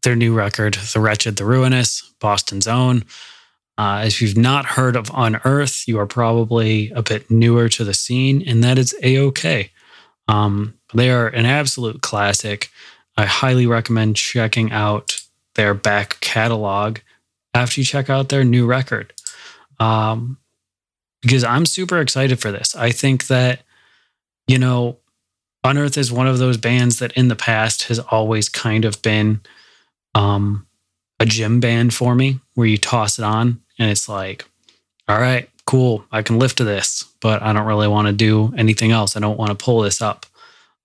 Their 0.02 0.16
new 0.16 0.34
record, 0.34 0.74
The 0.74 1.00
Wretched, 1.00 1.36
The 1.36 1.44
Ruinous, 1.44 2.12
Boston's 2.20 2.68
own. 2.68 3.04
Uh, 3.78 4.04
if 4.06 4.22
you've 4.22 4.36
not 4.36 4.64
heard 4.64 4.96
of 4.96 5.10
Unearth, 5.14 5.86
you 5.86 5.98
are 5.98 6.06
probably 6.06 6.90
a 6.90 7.02
bit 7.02 7.30
newer 7.30 7.68
to 7.70 7.84
the 7.84 7.94
scene, 7.94 8.42
and 8.46 8.64
that 8.64 8.78
is 8.78 8.94
a 9.02 9.18
okay. 9.18 9.70
Um, 10.28 10.74
they 10.94 11.10
are 11.10 11.28
an 11.28 11.44
absolute 11.44 12.00
classic. 12.00 12.70
I 13.16 13.26
highly 13.26 13.66
recommend 13.66 14.16
checking 14.16 14.72
out 14.72 15.20
their 15.54 15.74
back 15.74 16.20
catalog 16.20 16.98
after 17.56 17.80
you 17.80 17.84
check 17.84 18.10
out 18.10 18.28
their 18.28 18.44
new 18.44 18.66
record. 18.66 19.12
Um, 19.80 20.38
because 21.22 21.42
I'm 21.42 21.66
super 21.66 21.98
excited 22.00 22.38
for 22.38 22.52
this. 22.52 22.76
I 22.76 22.90
think 22.90 23.26
that, 23.26 23.62
you 24.46 24.58
know, 24.58 24.98
Unearth 25.64 25.98
is 25.98 26.12
one 26.12 26.28
of 26.28 26.38
those 26.38 26.56
bands 26.56 26.98
that 27.00 27.12
in 27.12 27.28
the 27.28 27.34
past 27.34 27.84
has 27.84 27.98
always 27.98 28.48
kind 28.48 28.84
of 28.84 29.02
been 29.02 29.40
um, 30.14 30.66
a 31.18 31.26
gym 31.26 31.58
band 31.58 31.92
for 31.92 32.14
me, 32.14 32.38
where 32.54 32.68
you 32.68 32.78
toss 32.78 33.18
it 33.18 33.24
on 33.24 33.60
and 33.78 33.90
it's 33.90 34.08
like, 34.08 34.44
all 35.08 35.18
right, 35.18 35.48
cool, 35.66 36.04
I 36.12 36.22
can 36.22 36.38
lift 36.38 36.58
to 36.58 36.64
this, 36.64 37.04
but 37.20 37.42
I 37.42 37.52
don't 37.52 37.66
really 37.66 37.88
want 37.88 38.06
to 38.06 38.12
do 38.12 38.54
anything 38.56 38.92
else. 38.92 39.16
I 39.16 39.20
don't 39.20 39.38
want 39.38 39.50
to 39.50 39.64
pull 39.64 39.80
this 39.80 40.00
up. 40.00 40.26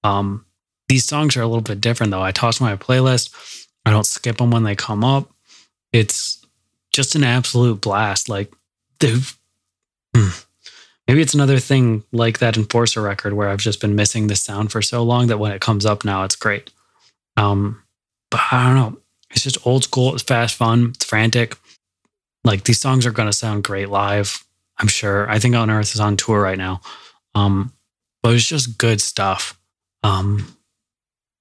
Um, 0.03 0.45
these 0.87 1.05
songs 1.05 1.37
are 1.37 1.41
a 1.41 1.47
little 1.47 1.61
bit 1.61 1.81
different 1.81 2.11
though. 2.11 2.23
I 2.23 2.31
toss 2.31 2.59
my 2.59 2.75
playlist. 2.75 3.67
I 3.85 3.91
don't 3.91 4.05
skip 4.05 4.37
them 4.37 4.51
when 4.51 4.63
they 4.63 4.75
come 4.75 5.03
up. 5.03 5.29
It's 5.93 6.40
just 6.91 7.15
an 7.15 7.23
absolute 7.23 7.81
blast. 7.81 8.29
Like, 8.29 8.53
dude, 8.99 9.23
hmm. 10.15 10.29
maybe 11.07 11.21
it's 11.21 11.33
another 11.33 11.59
thing 11.59 12.03
like 12.11 12.39
that 12.39 12.57
Enforcer 12.57 13.01
record 13.01 13.33
where 13.33 13.49
I've 13.49 13.59
just 13.59 13.81
been 13.81 13.95
missing 13.95 14.27
the 14.27 14.35
sound 14.35 14.71
for 14.71 14.81
so 14.81 15.03
long 15.03 15.27
that 15.27 15.39
when 15.39 15.51
it 15.51 15.61
comes 15.61 15.85
up 15.85 16.05
now, 16.05 16.23
it's 16.23 16.35
great. 16.35 16.69
Um, 17.37 17.81
but 18.29 18.41
I 18.51 18.67
don't 18.67 18.75
know. 18.75 18.97
It's 19.31 19.43
just 19.43 19.65
old 19.65 19.83
school. 19.83 20.13
It's 20.13 20.23
fast, 20.23 20.55
fun. 20.55 20.91
It's 20.95 21.05
frantic. 21.05 21.57
Like 22.43 22.63
these 22.63 22.79
songs 22.79 23.05
are 23.05 23.11
going 23.11 23.29
to 23.29 23.33
sound 23.33 23.63
great 23.63 23.89
live. 23.89 24.43
I'm 24.77 24.87
sure. 24.87 25.29
I 25.29 25.39
think 25.39 25.55
Unearth 25.55 25.93
is 25.93 25.99
on 25.99 26.17
tour 26.17 26.41
right 26.41 26.57
now. 26.57 26.81
Um, 27.35 27.71
but 28.21 28.33
it's 28.33 28.47
just 28.47 28.77
good 28.77 28.99
stuff. 28.99 29.57
Um, 30.03 30.57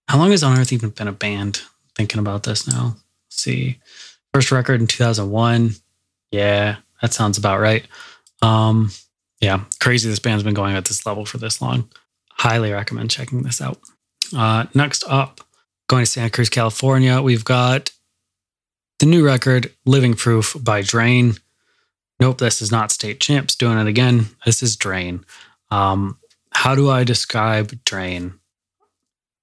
how 0.09 0.19
long 0.19 0.31
has 0.31 0.43
Unearth 0.43 0.73
even 0.73 0.91
been 0.91 1.09
a 1.09 1.13
band? 1.13 1.63
Thinking 1.97 2.21
about 2.21 2.45
this 2.45 2.69
now. 2.69 2.97
Let's 3.27 3.43
see, 3.43 3.79
first 4.33 4.53
record 4.53 4.81
in 4.81 4.87
2001. 4.87 5.73
Yeah, 6.31 6.77
that 7.03 7.13
sounds 7.13 7.39
about 7.39 7.61
right. 7.61 7.87
Um, 8.43 8.91
yeah, 9.41 9.65
crazy. 9.81 10.09
This 10.09 10.19
band's 10.19 10.43
been 10.45 10.55
going 10.55 10.77
at 10.77 10.85
this 10.85 11.07
level 11.07 11.25
for 11.25 11.39
this 11.39 11.61
long. 11.61 11.89
Highly 12.31 12.73
recommend 12.73 13.11
checking 13.11 13.43
this 13.43 13.61
out. 13.61 13.79
Uh, 14.37 14.67
next 14.75 15.05
up, 15.09 15.41
going 15.89 16.05
to 16.05 16.11
Santa 16.11 16.31
Cruz, 16.31 16.49
California, 16.49 17.21
we've 17.21 17.45
got 17.45 17.91
the 19.01 19.07
new 19.07 19.25
record, 19.25 19.73
Living 19.87 20.15
Proof 20.15 20.57
by 20.63 20.83
Drain. 20.83 21.35
Nope, 22.21 22.39
this 22.39 22.61
is 22.61 22.71
not 22.71 22.93
State 22.93 23.19
Champs 23.19 23.57
doing 23.57 23.79
it 23.79 23.87
again. 23.87 24.27
This 24.45 24.63
is 24.63 24.77
Drain. 24.77 25.25
Um, 25.71 26.19
how 26.53 26.75
do 26.75 26.91
I 26.91 27.03
describe 27.05 27.83
Drain? 27.85 28.35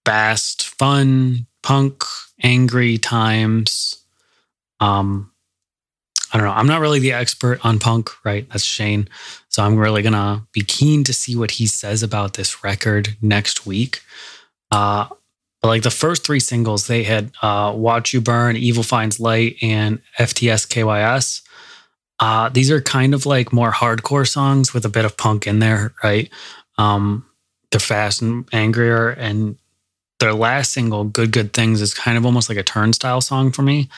Fast, 0.05 0.67
fun, 0.67 1.47
punk, 1.63 2.03
angry 2.41 2.97
times. 2.97 4.05
Um, 4.79 5.31
I 6.33 6.37
don't 6.37 6.47
know. 6.47 6.53
I'm 6.53 6.67
not 6.67 6.81
really 6.81 6.99
the 6.99 7.13
expert 7.13 7.63
on 7.63 7.79
punk, 7.79 8.09
right? 8.25 8.47
That's 8.49 8.63
Shane. 8.63 9.07
So 9.49 9.63
I'm 9.63 9.77
really 9.77 10.01
gonna 10.01 10.45
be 10.51 10.61
keen 10.61 11.03
to 11.05 11.13
see 11.13 11.35
what 11.35 11.51
he 11.51 11.67
says 11.67 12.03
about 12.03 12.33
this 12.33 12.63
record 12.63 13.15
next 13.21 13.65
week. 13.65 14.01
Uh, 14.71 15.07
but 15.61 15.69
like 15.69 15.83
the 15.83 15.91
first 15.91 16.25
three 16.25 16.39
singles, 16.39 16.87
they 16.87 17.03
had 17.03 17.31
uh, 17.41 17.73
"Watch 17.75 18.13
You 18.13 18.21
Burn," 18.21 18.57
"Evil 18.57 18.83
Finds 18.83 19.19
Light," 19.19 19.55
and 19.61 20.01
"FTS 20.19 20.67
KYS." 20.67 21.41
Uh, 22.19 22.49
these 22.49 22.71
are 22.71 22.81
kind 22.81 23.13
of 23.13 23.25
like 23.25 23.53
more 23.53 23.71
hardcore 23.71 24.27
songs 24.27 24.73
with 24.73 24.85
a 24.85 24.89
bit 24.89 25.05
of 25.05 25.17
punk 25.17 25.47
in 25.47 25.59
there, 25.59 25.93
right? 26.03 26.29
Um, 26.77 27.25
they're 27.71 27.79
fast 27.79 28.21
and 28.21 28.47
angrier, 28.53 29.09
and 29.09 29.57
their 30.19 30.33
last 30.33 30.73
single, 30.73 31.05
"Good 31.05 31.31
Good 31.31 31.53
Things," 31.53 31.81
is 31.81 31.93
kind 31.93 32.17
of 32.17 32.25
almost 32.25 32.49
like 32.49 32.57
a 32.57 32.63
turnstile 32.63 33.21
song 33.21 33.51
for 33.51 33.61
me, 33.61 33.89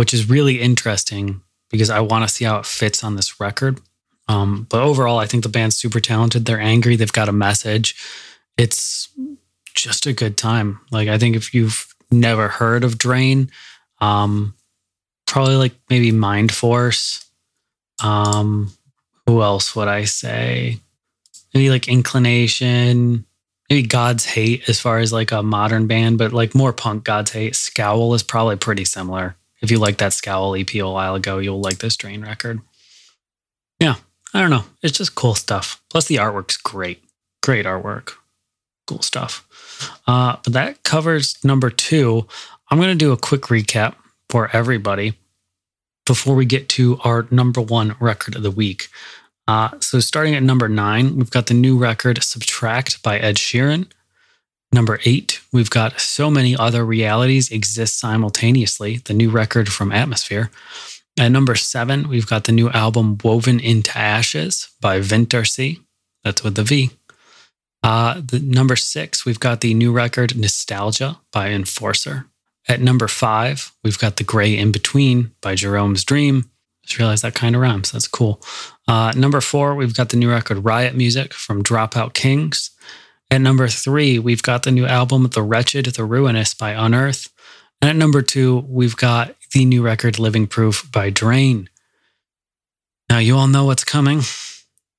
which 0.00 0.14
is 0.14 0.30
really 0.30 0.62
interesting 0.62 1.42
because 1.68 1.90
I 1.90 2.00
want 2.00 2.26
to 2.26 2.34
see 2.34 2.46
how 2.46 2.58
it 2.58 2.64
fits 2.64 3.04
on 3.04 3.16
this 3.16 3.38
record. 3.38 3.82
Um, 4.28 4.66
but 4.70 4.80
overall, 4.80 5.18
I 5.18 5.26
think 5.26 5.42
the 5.42 5.50
band's 5.50 5.76
super 5.76 6.00
talented. 6.00 6.46
They're 6.46 6.58
angry. 6.58 6.96
They've 6.96 7.12
got 7.12 7.28
a 7.28 7.32
message. 7.32 7.96
It's 8.56 9.10
just 9.74 10.06
a 10.06 10.14
good 10.14 10.38
time. 10.38 10.80
Like 10.90 11.10
I 11.10 11.18
think 11.18 11.36
if 11.36 11.52
you've 11.52 11.86
never 12.10 12.48
heard 12.48 12.82
of 12.82 12.96
Drain, 12.96 13.50
um, 14.00 14.54
probably 15.26 15.56
like 15.56 15.74
maybe 15.90 16.12
Mindforce. 16.12 17.26
Um, 18.02 18.72
who 19.26 19.42
else 19.42 19.76
would 19.76 19.88
I 19.88 20.04
say? 20.04 20.78
Maybe 21.52 21.68
like 21.68 21.88
Inclination, 21.88 23.26
maybe 23.68 23.86
God's 23.86 24.24
Hate 24.24 24.66
as 24.66 24.80
far 24.80 25.00
as 25.00 25.12
like 25.12 25.30
a 25.30 25.42
modern 25.42 25.86
band, 25.86 26.16
but 26.16 26.32
like 26.32 26.54
more 26.54 26.72
punk 26.72 27.04
God's 27.04 27.32
Hate. 27.32 27.54
Scowl 27.54 28.14
is 28.14 28.22
probably 28.22 28.56
pretty 28.56 28.86
similar. 28.86 29.36
If 29.62 29.70
you 29.70 29.78
like 29.78 29.98
that 29.98 30.12
Scowl 30.12 30.56
EP 30.56 30.74
a 30.74 30.82
while 30.82 31.14
ago, 31.14 31.38
you'll 31.38 31.60
like 31.60 31.78
this 31.78 31.96
Drain 31.96 32.22
record. 32.22 32.60
Yeah, 33.78 33.96
I 34.32 34.40
don't 34.40 34.50
know. 34.50 34.64
It's 34.82 34.96
just 34.96 35.14
cool 35.14 35.34
stuff. 35.34 35.82
Plus 35.90 36.06
the 36.06 36.16
artwork's 36.16 36.56
great. 36.56 37.02
Great 37.42 37.66
artwork. 37.66 38.12
Cool 38.86 39.02
stuff. 39.02 39.46
Uh, 40.06 40.36
but 40.44 40.52
that 40.52 40.82
covers 40.82 41.42
number 41.44 41.70
two. 41.70 42.26
I'm 42.70 42.78
going 42.78 42.90
to 42.90 43.04
do 43.04 43.12
a 43.12 43.16
quick 43.16 43.42
recap 43.42 43.94
for 44.28 44.48
everybody 44.54 45.14
before 46.06 46.34
we 46.34 46.44
get 46.44 46.68
to 46.70 46.98
our 47.04 47.26
number 47.30 47.60
one 47.60 47.96
record 48.00 48.36
of 48.36 48.42
the 48.42 48.50
week. 48.50 48.88
Uh, 49.48 49.70
so, 49.80 49.98
starting 50.00 50.34
at 50.34 50.42
number 50.42 50.68
nine, 50.68 51.16
we've 51.16 51.30
got 51.30 51.46
the 51.46 51.54
new 51.54 51.76
record 51.76 52.22
Subtract 52.22 53.02
by 53.02 53.18
Ed 53.18 53.36
Sheeran. 53.36 53.90
Number 54.72 55.00
eight, 55.04 55.40
we've 55.52 55.70
got 55.70 56.00
So 56.00 56.30
Many 56.30 56.56
Other 56.56 56.84
Realities 56.84 57.50
Exist 57.50 57.98
Simultaneously, 57.98 58.98
the 58.98 59.14
new 59.14 59.28
record 59.28 59.72
from 59.72 59.90
Atmosphere. 59.90 60.50
At 61.18 61.32
number 61.32 61.56
seven, 61.56 62.08
we've 62.08 62.28
got 62.28 62.44
the 62.44 62.52
new 62.52 62.70
album 62.70 63.18
Woven 63.24 63.58
into 63.58 63.96
Ashes 63.98 64.68
by 64.80 65.00
Vintersea. 65.00 65.80
That's 66.22 66.44
with 66.44 66.54
the 66.54 66.62
V. 66.62 66.90
Uh, 67.82 68.20
the 68.24 68.38
number 68.38 68.76
six, 68.76 69.24
we've 69.24 69.40
got 69.40 69.60
the 69.60 69.74
new 69.74 69.90
record 69.90 70.36
Nostalgia 70.36 71.18
by 71.32 71.48
Enforcer. 71.50 72.26
At 72.68 72.80
number 72.80 73.08
five, 73.08 73.72
we've 73.82 73.98
got 73.98 74.16
The 74.16 74.24
Gray 74.24 74.56
in 74.56 74.70
Between 74.70 75.32
by 75.40 75.56
Jerome's 75.56 76.04
Dream. 76.04 76.50
Just 76.84 76.98
realized 76.98 77.24
that 77.24 77.34
kind 77.34 77.56
of 77.56 77.62
rhymes. 77.62 77.90
That's 77.90 78.06
cool. 78.06 78.40
Uh, 78.86 79.12
number 79.16 79.40
four, 79.40 79.74
we've 79.74 79.96
got 79.96 80.10
the 80.10 80.16
new 80.16 80.30
record 80.30 80.64
Riot 80.64 80.94
Music 80.94 81.34
from 81.34 81.64
Dropout 81.64 82.14
Kings. 82.14 82.70
At 83.30 83.40
number 83.40 83.68
three, 83.68 84.18
we've 84.18 84.42
got 84.42 84.64
the 84.64 84.72
new 84.72 84.86
album 84.86 85.28
The 85.28 85.42
Wretched, 85.42 85.86
The 85.86 86.04
Ruinous 86.04 86.52
by 86.54 86.72
Unearth. 86.72 87.28
And 87.80 87.88
at 87.88 87.96
number 87.96 88.22
two, 88.22 88.64
we've 88.68 88.96
got 88.96 89.34
the 89.52 89.64
new 89.64 89.82
record 89.82 90.18
Living 90.18 90.46
Proof 90.46 90.90
by 90.90 91.10
Drain. 91.10 91.68
Now, 93.08 93.18
you 93.18 93.36
all 93.36 93.46
know 93.46 93.64
what's 93.64 93.84
coming. 93.84 94.20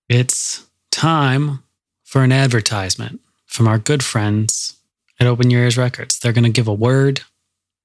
It's 0.10 0.65
time 0.91 1.63
for 2.04 2.24
an 2.24 2.32
advertisement 2.32 3.22
from 3.46 3.67
our 3.67 3.78
good 3.78 4.04
friends 4.04 4.78
at 5.20 5.28
Open 5.28 5.50
Your 5.50 5.63
Ears 5.63 5.78
Records. 5.78 6.20
They're 6.20 6.34
going 6.34 6.44
to 6.46 6.50
give 6.50 6.67
a 6.67 6.74
word, 6.74 7.22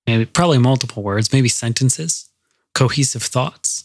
maybe 0.07 0.25
probably 0.25 0.59
multiple 0.59 1.03
words, 1.03 1.33
maybe 1.33 1.49
sentences, 1.49 2.29
cohesive 2.75 3.23
thoughts 3.23 3.85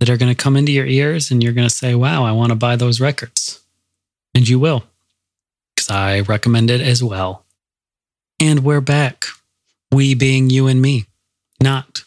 that 0.00 0.10
are 0.10 0.16
going 0.16 0.34
to 0.34 0.42
come 0.42 0.56
into 0.56 0.72
your 0.72 0.86
ears 0.86 1.30
and 1.30 1.42
you're 1.42 1.52
going 1.52 1.68
to 1.68 1.74
say, 1.74 1.94
wow, 1.94 2.24
I 2.24 2.32
want 2.32 2.50
to 2.50 2.56
buy 2.56 2.76
those 2.76 3.00
records. 3.00 3.60
And 4.34 4.48
you 4.48 4.58
will, 4.58 4.84
I 5.90 6.20
recommend 6.20 6.70
it 6.70 6.80
as 6.80 7.02
well. 7.02 7.44
And 8.40 8.64
we're 8.64 8.80
back. 8.80 9.26
We 9.90 10.14
being 10.14 10.50
you 10.50 10.66
and 10.66 10.80
me, 10.80 11.06
not 11.62 12.04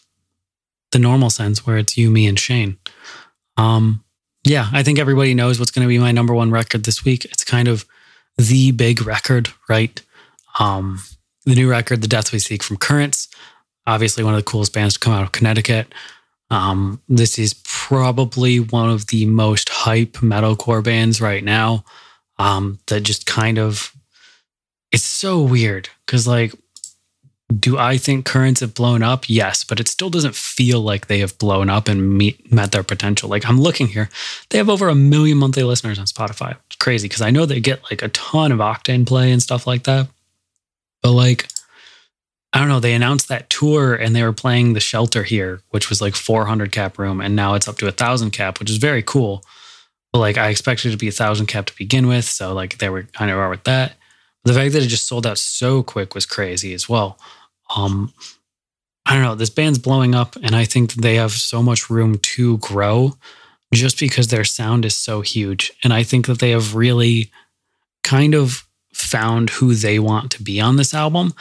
the 0.92 0.98
normal 0.98 1.30
sense 1.30 1.66
where 1.66 1.78
it's 1.78 1.96
you, 1.96 2.10
me, 2.10 2.26
and 2.26 2.38
Shane. 2.38 2.78
Um, 3.56 4.04
yeah, 4.44 4.68
I 4.72 4.82
think 4.82 4.98
everybody 4.98 5.34
knows 5.34 5.58
what's 5.58 5.70
going 5.70 5.84
to 5.86 5.88
be 5.88 5.98
my 5.98 6.12
number 6.12 6.34
one 6.34 6.50
record 6.50 6.84
this 6.84 7.04
week. 7.04 7.24
It's 7.24 7.44
kind 7.44 7.68
of 7.68 7.84
the 8.36 8.70
big 8.72 9.04
record, 9.04 9.50
right? 9.68 10.00
Um, 10.58 11.00
the 11.44 11.54
new 11.54 11.70
record, 11.70 12.02
The 12.02 12.08
Death 12.08 12.32
We 12.32 12.38
Seek 12.38 12.62
from 12.62 12.76
Currents, 12.76 13.28
obviously 13.86 14.24
one 14.24 14.34
of 14.34 14.40
the 14.40 14.50
coolest 14.50 14.72
bands 14.72 14.94
to 14.94 15.00
come 15.00 15.12
out 15.12 15.22
of 15.22 15.32
Connecticut. 15.32 15.92
Um, 16.50 17.02
this 17.08 17.38
is 17.38 17.60
probably 17.64 18.60
one 18.60 18.90
of 18.90 19.08
the 19.08 19.26
most 19.26 19.68
hype 19.68 20.12
metalcore 20.14 20.82
bands 20.82 21.20
right 21.20 21.42
now. 21.42 21.84
Um, 22.38 22.78
that 22.88 23.00
just 23.00 23.26
kind 23.26 23.58
of, 23.58 23.92
it's 24.92 25.04
so 25.04 25.42
weird 25.42 25.88
because 26.04 26.26
like 26.26 26.54
Do 27.60 27.78
I 27.78 27.96
think 27.96 28.26
currents 28.26 28.60
have 28.60 28.74
blown 28.74 29.02
up? 29.02 29.28
Yes, 29.28 29.62
but 29.64 29.78
it 29.80 29.88
still 29.88 30.10
doesn't 30.10 30.34
feel 30.34 30.80
like 30.80 31.06
they 31.06 31.20
have 31.20 31.38
blown 31.38 31.70
up 31.70 31.88
and 31.88 32.18
meet, 32.18 32.52
met 32.52 32.72
their 32.72 32.82
potential. 32.82 33.28
Like 33.30 33.46
I'm 33.48 33.60
looking 33.60 33.86
here, 33.86 34.08
they 34.50 34.58
have 34.58 34.68
over 34.68 34.88
a 34.88 34.94
million 34.96 35.38
monthly 35.38 35.62
listeners 35.62 35.98
on 35.98 36.06
Spotify. 36.06 36.56
It's 36.66 36.76
crazy 36.76 37.06
because 37.08 37.22
I 37.22 37.30
know 37.30 37.46
they 37.46 37.60
get 37.60 37.84
like 37.90 38.02
a 38.02 38.08
ton 38.08 38.50
of 38.52 38.58
Octane 38.58 39.06
play 39.06 39.30
and 39.32 39.40
stuff 39.42 39.66
like 39.66 39.84
that. 39.84 40.08
But 41.02 41.12
like, 41.12 41.48
I 42.52 42.58
don't 42.58 42.68
know, 42.68 42.80
they 42.80 42.94
announced 42.94 43.28
that 43.28 43.48
tour 43.48 43.94
and 43.94 44.14
they 44.16 44.22
were 44.24 44.32
playing 44.32 44.72
the 44.72 44.80
shelter 44.80 45.22
here, 45.22 45.60
which 45.70 45.88
was 45.88 46.00
like 46.00 46.16
400 46.16 46.72
cap 46.72 46.98
room, 46.98 47.20
and 47.20 47.36
now 47.36 47.54
it's 47.54 47.68
up 47.68 47.78
to 47.78 47.86
a 47.86 47.92
thousand 47.92 48.30
cap, 48.32 48.58
which 48.58 48.70
is 48.70 48.78
very 48.78 49.02
cool. 49.02 49.44
But 50.16 50.20
like, 50.20 50.38
I 50.38 50.48
expected 50.48 50.88
it 50.88 50.92
to 50.92 50.96
be 50.96 51.08
a 51.08 51.12
thousand 51.12 51.44
cap 51.44 51.66
to 51.66 51.76
begin 51.76 52.06
with, 52.06 52.24
so 52.24 52.54
like 52.54 52.78
they 52.78 52.88
were 52.88 53.02
kind 53.02 53.30
of 53.30 53.36
are 53.36 53.50
with 53.50 53.64
that. 53.64 53.96
The 54.44 54.54
fact 54.54 54.72
that 54.72 54.82
it 54.82 54.86
just 54.86 55.06
sold 55.06 55.26
out 55.26 55.36
so 55.36 55.82
quick 55.82 56.14
was 56.14 56.24
crazy 56.24 56.72
as 56.72 56.88
well. 56.88 57.18
Um, 57.76 58.14
I 59.04 59.12
don't 59.12 59.22
know. 59.22 59.34
This 59.34 59.50
band's 59.50 59.78
blowing 59.78 60.14
up, 60.14 60.34
and 60.36 60.56
I 60.56 60.64
think 60.64 60.94
they 60.94 61.16
have 61.16 61.32
so 61.32 61.62
much 61.62 61.90
room 61.90 62.16
to 62.16 62.56
grow 62.56 63.18
just 63.74 64.00
because 64.00 64.28
their 64.28 64.42
sound 64.42 64.86
is 64.86 64.96
so 64.96 65.20
huge. 65.20 65.70
And 65.84 65.92
I 65.92 66.02
think 66.02 66.28
that 66.28 66.38
they 66.38 66.52
have 66.52 66.74
really 66.74 67.30
kind 68.02 68.34
of 68.34 68.66
found 68.94 69.50
who 69.50 69.74
they 69.74 69.98
want 69.98 70.30
to 70.30 70.42
be 70.42 70.62
on 70.62 70.76
this 70.76 70.94
album 70.94 71.34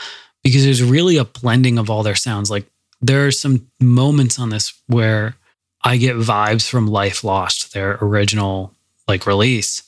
because 0.44 0.66
there's 0.66 0.84
really 0.84 1.16
a 1.16 1.24
blending 1.24 1.78
of 1.78 1.90
all 1.90 2.04
their 2.04 2.14
sounds. 2.14 2.52
Like 2.52 2.66
there 3.00 3.26
are 3.26 3.32
some 3.32 3.72
moments 3.80 4.38
on 4.38 4.50
this 4.50 4.74
where 4.88 5.38
I 5.86 5.98
get 5.98 6.16
vibes 6.16 6.68
from 6.68 6.88
Life 6.88 7.24
Lost, 7.24 7.72
their 7.74 8.00
original 8.02 8.74
like 9.08 9.28
release. 9.28 9.84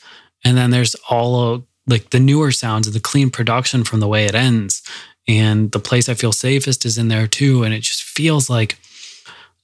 And 0.45 0.55
then 0.55 0.69
there's 0.69 0.95
all 1.09 1.53
of 1.53 1.63
like 1.87 2.11
the 2.11 2.19
newer 2.19 2.51
sounds 2.51 2.85
and 2.85 2.95
the 2.95 2.99
clean 2.99 3.31
production 3.31 3.83
from 3.83 3.99
the 3.99 4.07
way 4.07 4.25
it 4.25 4.35
ends. 4.35 4.83
And 5.27 5.71
the 5.71 5.79
place 5.79 6.07
I 6.07 6.13
feel 6.13 6.31
safest 6.31 6.85
is 6.85 6.99
in 6.99 7.07
there 7.07 7.25
too. 7.25 7.63
And 7.63 7.73
it 7.73 7.79
just 7.79 8.03
feels 8.03 8.47
like 8.47 8.77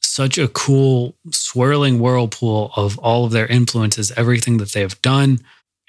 such 0.01 0.39
a 0.39 0.47
cool 0.47 1.15
swirling 1.29 1.99
whirlpool 1.99 2.71
of 2.75 2.97
all 2.97 3.25
of 3.25 3.31
their 3.31 3.47
influences, 3.47 4.11
everything 4.17 4.57
that 4.57 4.71
they 4.71 4.81
have 4.81 5.01
done. 5.03 5.39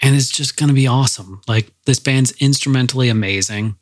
And 0.02 0.14
it's 0.14 0.30
just 0.30 0.59
going 0.59 0.68
to 0.68 0.74
be 0.74 0.87
awesome. 0.87 1.40
Like 1.48 1.72
this 1.87 1.98
band's 1.98 2.33
instrumentally 2.33 3.09
amazing. 3.09 3.76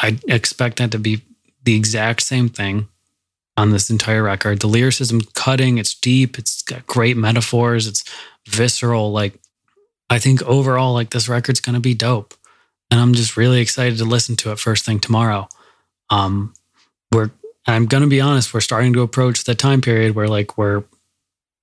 I 0.00 0.18
expect 0.26 0.78
that 0.78 0.90
to 0.90 0.98
be 0.98 1.22
the 1.62 1.76
exact 1.76 2.22
same 2.22 2.48
thing 2.48 2.88
on 3.56 3.70
this 3.70 3.90
entire 3.90 4.22
record. 4.22 4.60
The 4.60 4.66
lyricism 4.66 5.20
cutting, 5.34 5.78
it's 5.78 5.94
deep, 5.94 6.38
it's 6.38 6.62
got 6.62 6.86
great 6.86 7.16
metaphors, 7.16 7.86
it's 7.86 8.04
visceral. 8.48 9.12
Like 9.12 9.34
I 10.10 10.18
think 10.18 10.42
overall, 10.42 10.94
like 10.94 11.10
this 11.10 11.28
record's 11.28 11.60
gonna 11.60 11.80
be 11.80 11.94
dope. 11.94 12.34
And 12.90 13.00
I'm 13.00 13.14
just 13.14 13.36
really 13.36 13.60
excited 13.60 13.98
to 13.98 14.04
listen 14.04 14.36
to 14.36 14.52
it 14.52 14.58
first 14.58 14.84
thing 14.84 15.00
tomorrow. 15.00 15.48
Um 16.10 16.54
we're 17.12 17.30
I'm 17.66 17.86
gonna 17.86 18.06
be 18.06 18.20
honest, 18.20 18.52
we're 18.52 18.60
starting 18.60 18.92
to 18.94 19.02
approach 19.02 19.44
the 19.44 19.54
time 19.54 19.80
period 19.80 20.14
where 20.14 20.28
like 20.28 20.56
we're 20.58 20.84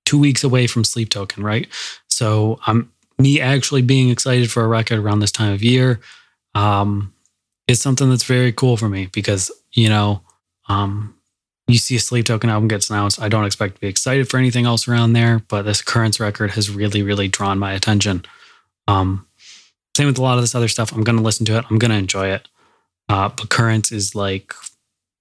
two 0.04 0.18
weeks 0.18 0.42
away 0.44 0.66
from 0.66 0.84
Sleep 0.84 1.10
Token, 1.10 1.42
right? 1.42 1.68
So 2.08 2.60
I'm 2.66 2.92
me 3.18 3.40
actually 3.40 3.82
being 3.82 4.10
excited 4.10 4.50
for 4.50 4.64
a 4.64 4.68
record 4.68 4.98
around 4.98 5.20
this 5.20 5.32
time 5.32 5.52
of 5.52 5.62
year. 5.62 6.00
Um 6.54 7.12
is 7.70 7.80
something 7.80 8.10
that's 8.10 8.24
very 8.24 8.52
cool 8.52 8.76
for 8.76 8.88
me 8.88 9.06
because, 9.12 9.50
you 9.72 9.88
know, 9.88 10.20
um, 10.68 11.14
you 11.72 11.78
see 11.78 11.96
a 11.96 12.00
Sleep 12.00 12.26
Token 12.26 12.50
album 12.50 12.68
gets 12.68 12.90
announced. 12.90 13.20
I 13.20 13.28
don't 13.28 13.44
expect 13.44 13.74
to 13.74 13.80
be 13.80 13.88
excited 13.88 14.28
for 14.28 14.38
anything 14.38 14.66
else 14.66 14.88
around 14.88 15.12
there, 15.12 15.42
but 15.48 15.62
this 15.62 15.82
Currents 15.82 16.20
record 16.20 16.52
has 16.52 16.70
really, 16.70 17.02
really 17.02 17.28
drawn 17.28 17.58
my 17.58 17.72
attention. 17.72 18.24
Um, 18.88 19.26
same 19.96 20.06
with 20.06 20.18
a 20.18 20.22
lot 20.22 20.38
of 20.38 20.42
this 20.42 20.54
other 20.54 20.68
stuff. 20.68 20.92
I'm 20.92 21.04
going 21.04 21.16
to 21.16 21.22
listen 21.22 21.46
to 21.46 21.58
it. 21.58 21.64
I'm 21.70 21.78
going 21.78 21.90
to 21.90 21.96
enjoy 21.96 22.28
it. 22.28 22.48
Uh, 23.08 23.28
but 23.28 23.48
Currents 23.50 23.92
is 23.92 24.14
like 24.14 24.54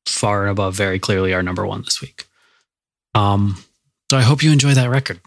far 0.05 0.43
and 0.43 0.51
above, 0.51 0.75
very 0.75 0.99
clearly 0.99 1.33
our 1.33 1.43
number 1.43 1.65
one 1.65 1.81
this 1.81 2.01
week. 2.01 2.25
Um, 3.15 3.63
so 4.09 4.17
I 4.17 4.21
hope 4.21 4.43
you 4.43 4.51
enjoy 4.51 4.73
that 4.73 4.89
record. 4.89 5.19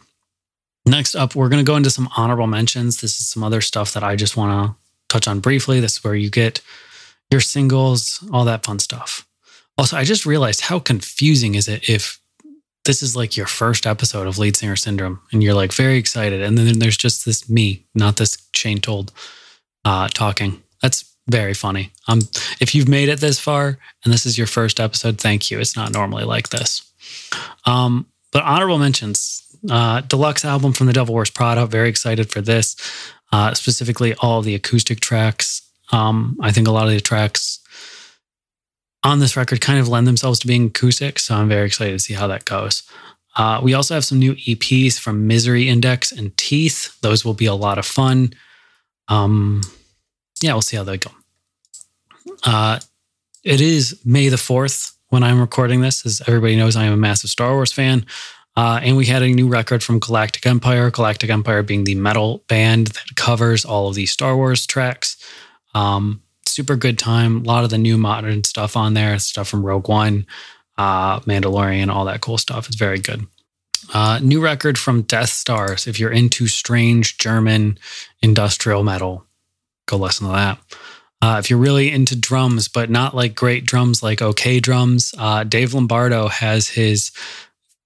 Next 0.86 1.14
up, 1.14 1.34
we're 1.34 1.48
going 1.48 1.64
to 1.64 1.70
go 1.70 1.76
into 1.76 1.90
some 1.90 2.08
honorable 2.16 2.46
mentions. 2.46 3.00
This 3.00 3.20
is 3.20 3.28
some 3.28 3.44
other 3.44 3.60
stuff 3.60 3.92
that 3.94 4.02
I 4.02 4.16
just 4.16 4.36
want 4.36 4.52
to 4.52 4.76
touch 5.08 5.28
on 5.28 5.40
briefly. 5.40 5.80
This 5.80 5.98
is 5.98 6.04
where 6.04 6.14
you 6.14 6.30
get 6.30 6.60
your 7.30 7.40
singles, 7.40 8.26
all 8.32 8.44
that 8.44 8.64
fun 8.64 8.78
stuff. 8.78 9.26
Also, 9.82 9.96
I 9.96 10.04
just 10.04 10.24
realized 10.24 10.60
how 10.60 10.78
confusing 10.78 11.56
is 11.56 11.66
it 11.66 11.88
if 11.88 12.20
this 12.84 13.02
is 13.02 13.16
like 13.16 13.36
your 13.36 13.48
first 13.48 13.84
episode 13.84 14.28
of 14.28 14.38
Lead 14.38 14.54
Singer 14.54 14.76
Syndrome 14.76 15.20
and 15.32 15.42
you're 15.42 15.54
like 15.54 15.72
very 15.72 15.96
excited, 15.96 16.40
and 16.40 16.56
then 16.56 16.78
there's 16.78 16.96
just 16.96 17.24
this 17.24 17.50
me, 17.50 17.84
not 17.92 18.16
this 18.16 18.38
Shane 18.54 18.80
Told, 18.80 19.10
uh, 19.84 20.06
talking. 20.06 20.62
That's 20.82 21.12
very 21.26 21.52
funny. 21.52 21.90
Um, 22.06 22.20
if 22.60 22.76
you've 22.76 22.86
made 22.86 23.08
it 23.08 23.18
this 23.18 23.40
far 23.40 23.76
and 24.04 24.14
this 24.14 24.24
is 24.24 24.38
your 24.38 24.46
first 24.46 24.78
episode, 24.78 25.18
thank 25.18 25.50
you. 25.50 25.58
It's 25.58 25.74
not 25.74 25.92
normally 25.92 26.22
like 26.22 26.50
this. 26.50 26.88
Um, 27.66 28.06
but 28.30 28.44
honorable 28.44 28.78
mentions, 28.78 29.42
uh, 29.68 30.02
deluxe 30.02 30.44
album 30.44 30.74
from 30.74 30.86
the 30.86 30.92
Devil 30.92 31.12
Wears 31.12 31.30
Prada. 31.30 31.66
Very 31.66 31.88
excited 31.88 32.30
for 32.30 32.40
this. 32.40 32.76
Uh, 33.32 33.52
specifically, 33.54 34.14
all 34.20 34.42
the 34.42 34.54
acoustic 34.54 35.00
tracks 35.00 35.62
um, 35.92 36.36
I 36.40 36.50
think 36.50 36.66
a 36.66 36.72
lot 36.72 36.86
of 36.86 36.92
the 36.92 37.00
tracks 37.00 37.60
on 39.04 39.18
this 39.18 39.36
record 39.36 39.60
kind 39.60 39.80
of 39.80 39.88
lend 39.88 40.06
themselves 40.06 40.38
to 40.40 40.46
being 40.46 40.66
acoustic, 40.66 41.18
so 41.18 41.34
I'm 41.34 41.48
very 41.48 41.66
excited 41.66 41.92
to 41.92 41.98
see 41.98 42.14
how 42.14 42.26
that 42.28 42.44
goes. 42.44 42.82
Uh, 43.36 43.60
we 43.62 43.74
also 43.74 43.94
have 43.94 44.04
some 44.04 44.18
new 44.18 44.34
EPs 44.34 44.98
from 44.98 45.26
Misery 45.26 45.68
Index 45.68 46.12
and 46.12 46.36
Teeth. 46.36 46.98
Those 47.00 47.24
will 47.24 47.34
be 47.34 47.46
a 47.46 47.54
lot 47.54 47.78
of 47.78 47.86
fun. 47.86 48.34
Um, 49.08 49.62
yeah, 50.40 50.52
we'll 50.52 50.62
see 50.62 50.76
how 50.76 50.84
they 50.84 50.98
go. 50.98 51.10
Uh, 52.44 52.78
it 53.42 53.60
is 53.60 54.00
May 54.04 54.28
the 54.28 54.36
4th 54.36 54.92
when 55.08 55.22
I'm 55.22 55.40
recording 55.40 55.80
this. 55.80 56.04
As 56.04 56.22
everybody 56.26 56.56
knows, 56.56 56.76
I 56.76 56.84
am 56.84 56.92
a 56.92 56.96
massive 56.96 57.30
Star 57.30 57.52
Wars 57.52 57.72
fan. 57.72 58.06
Uh, 58.54 58.80
and 58.82 58.96
we 58.96 59.06
had 59.06 59.22
a 59.22 59.28
new 59.28 59.48
record 59.48 59.82
from 59.82 59.98
Galactic 59.98 60.44
Empire, 60.44 60.90
Galactic 60.90 61.30
Empire 61.30 61.62
being 61.62 61.84
the 61.84 61.94
metal 61.94 62.44
band 62.48 62.88
that 62.88 63.16
covers 63.16 63.64
all 63.64 63.88
of 63.88 63.94
these 63.94 64.12
Star 64.12 64.36
Wars 64.36 64.66
tracks. 64.66 65.16
Um, 65.74 66.22
super 66.52 66.76
good 66.76 66.98
time. 66.98 67.38
A 67.38 67.44
lot 67.44 67.64
of 67.64 67.70
the 67.70 67.78
new 67.78 67.96
modern 67.96 68.44
stuff 68.44 68.76
on 68.76 68.94
there, 68.94 69.18
stuff 69.18 69.48
from 69.48 69.64
Rogue 69.64 69.88
One, 69.88 70.26
uh, 70.78 71.20
Mandalorian, 71.20 71.88
all 71.88 72.04
that 72.06 72.20
cool 72.20 72.38
stuff. 72.38 72.66
It's 72.66 72.76
very 72.76 72.98
good. 72.98 73.26
Uh, 73.92 74.20
new 74.22 74.40
record 74.40 74.78
from 74.78 75.04
Deathstars. 75.04 75.86
If 75.86 75.98
you're 75.98 76.12
into 76.12 76.46
strange 76.46 77.18
German 77.18 77.78
industrial 78.22 78.82
metal, 78.84 79.26
go 79.86 79.96
listen 79.96 80.26
to 80.26 80.32
that. 80.32 80.58
Uh, 81.20 81.36
if 81.38 81.48
you're 81.50 81.58
really 81.58 81.90
into 81.90 82.16
drums, 82.16 82.68
but 82.68 82.90
not 82.90 83.14
like 83.14 83.34
great 83.34 83.64
drums 83.64 84.02
like 84.02 84.20
OK 84.20 84.58
Drums, 84.60 85.14
uh, 85.18 85.44
Dave 85.44 85.72
Lombardo 85.72 86.26
has 86.28 86.68
his 86.68 87.12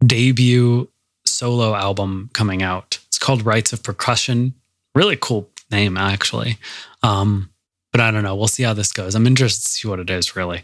debut 0.05 0.88
solo 1.26 1.74
album 1.74 2.31
coming 2.33 2.62
out. 2.62 2.98
It's 3.09 3.18
called 3.18 3.44
Rites 3.44 3.72
of 3.72 3.83
Percussion. 3.83 4.55
Really 4.94 5.18
cool 5.20 5.50
name, 5.70 5.98
actually. 5.98 6.57
Um, 7.02 7.50
but 7.96 8.02
I 8.02 8.11
don't 8.11 8.24
know. 8.24 8.37
We'll 8.37 8.46
see 8.46 8.62
how 8.62 8.74
this 8.74 8.92
goes. 8.92 9.14
I'm 9.14 9.26
interested 9.26 9.62
to 9.62 9.70
see 9.70 9.88
what 9.88 10.00
it 10.00 10.11
is, 10.11 10.37
really. 10.37 10.62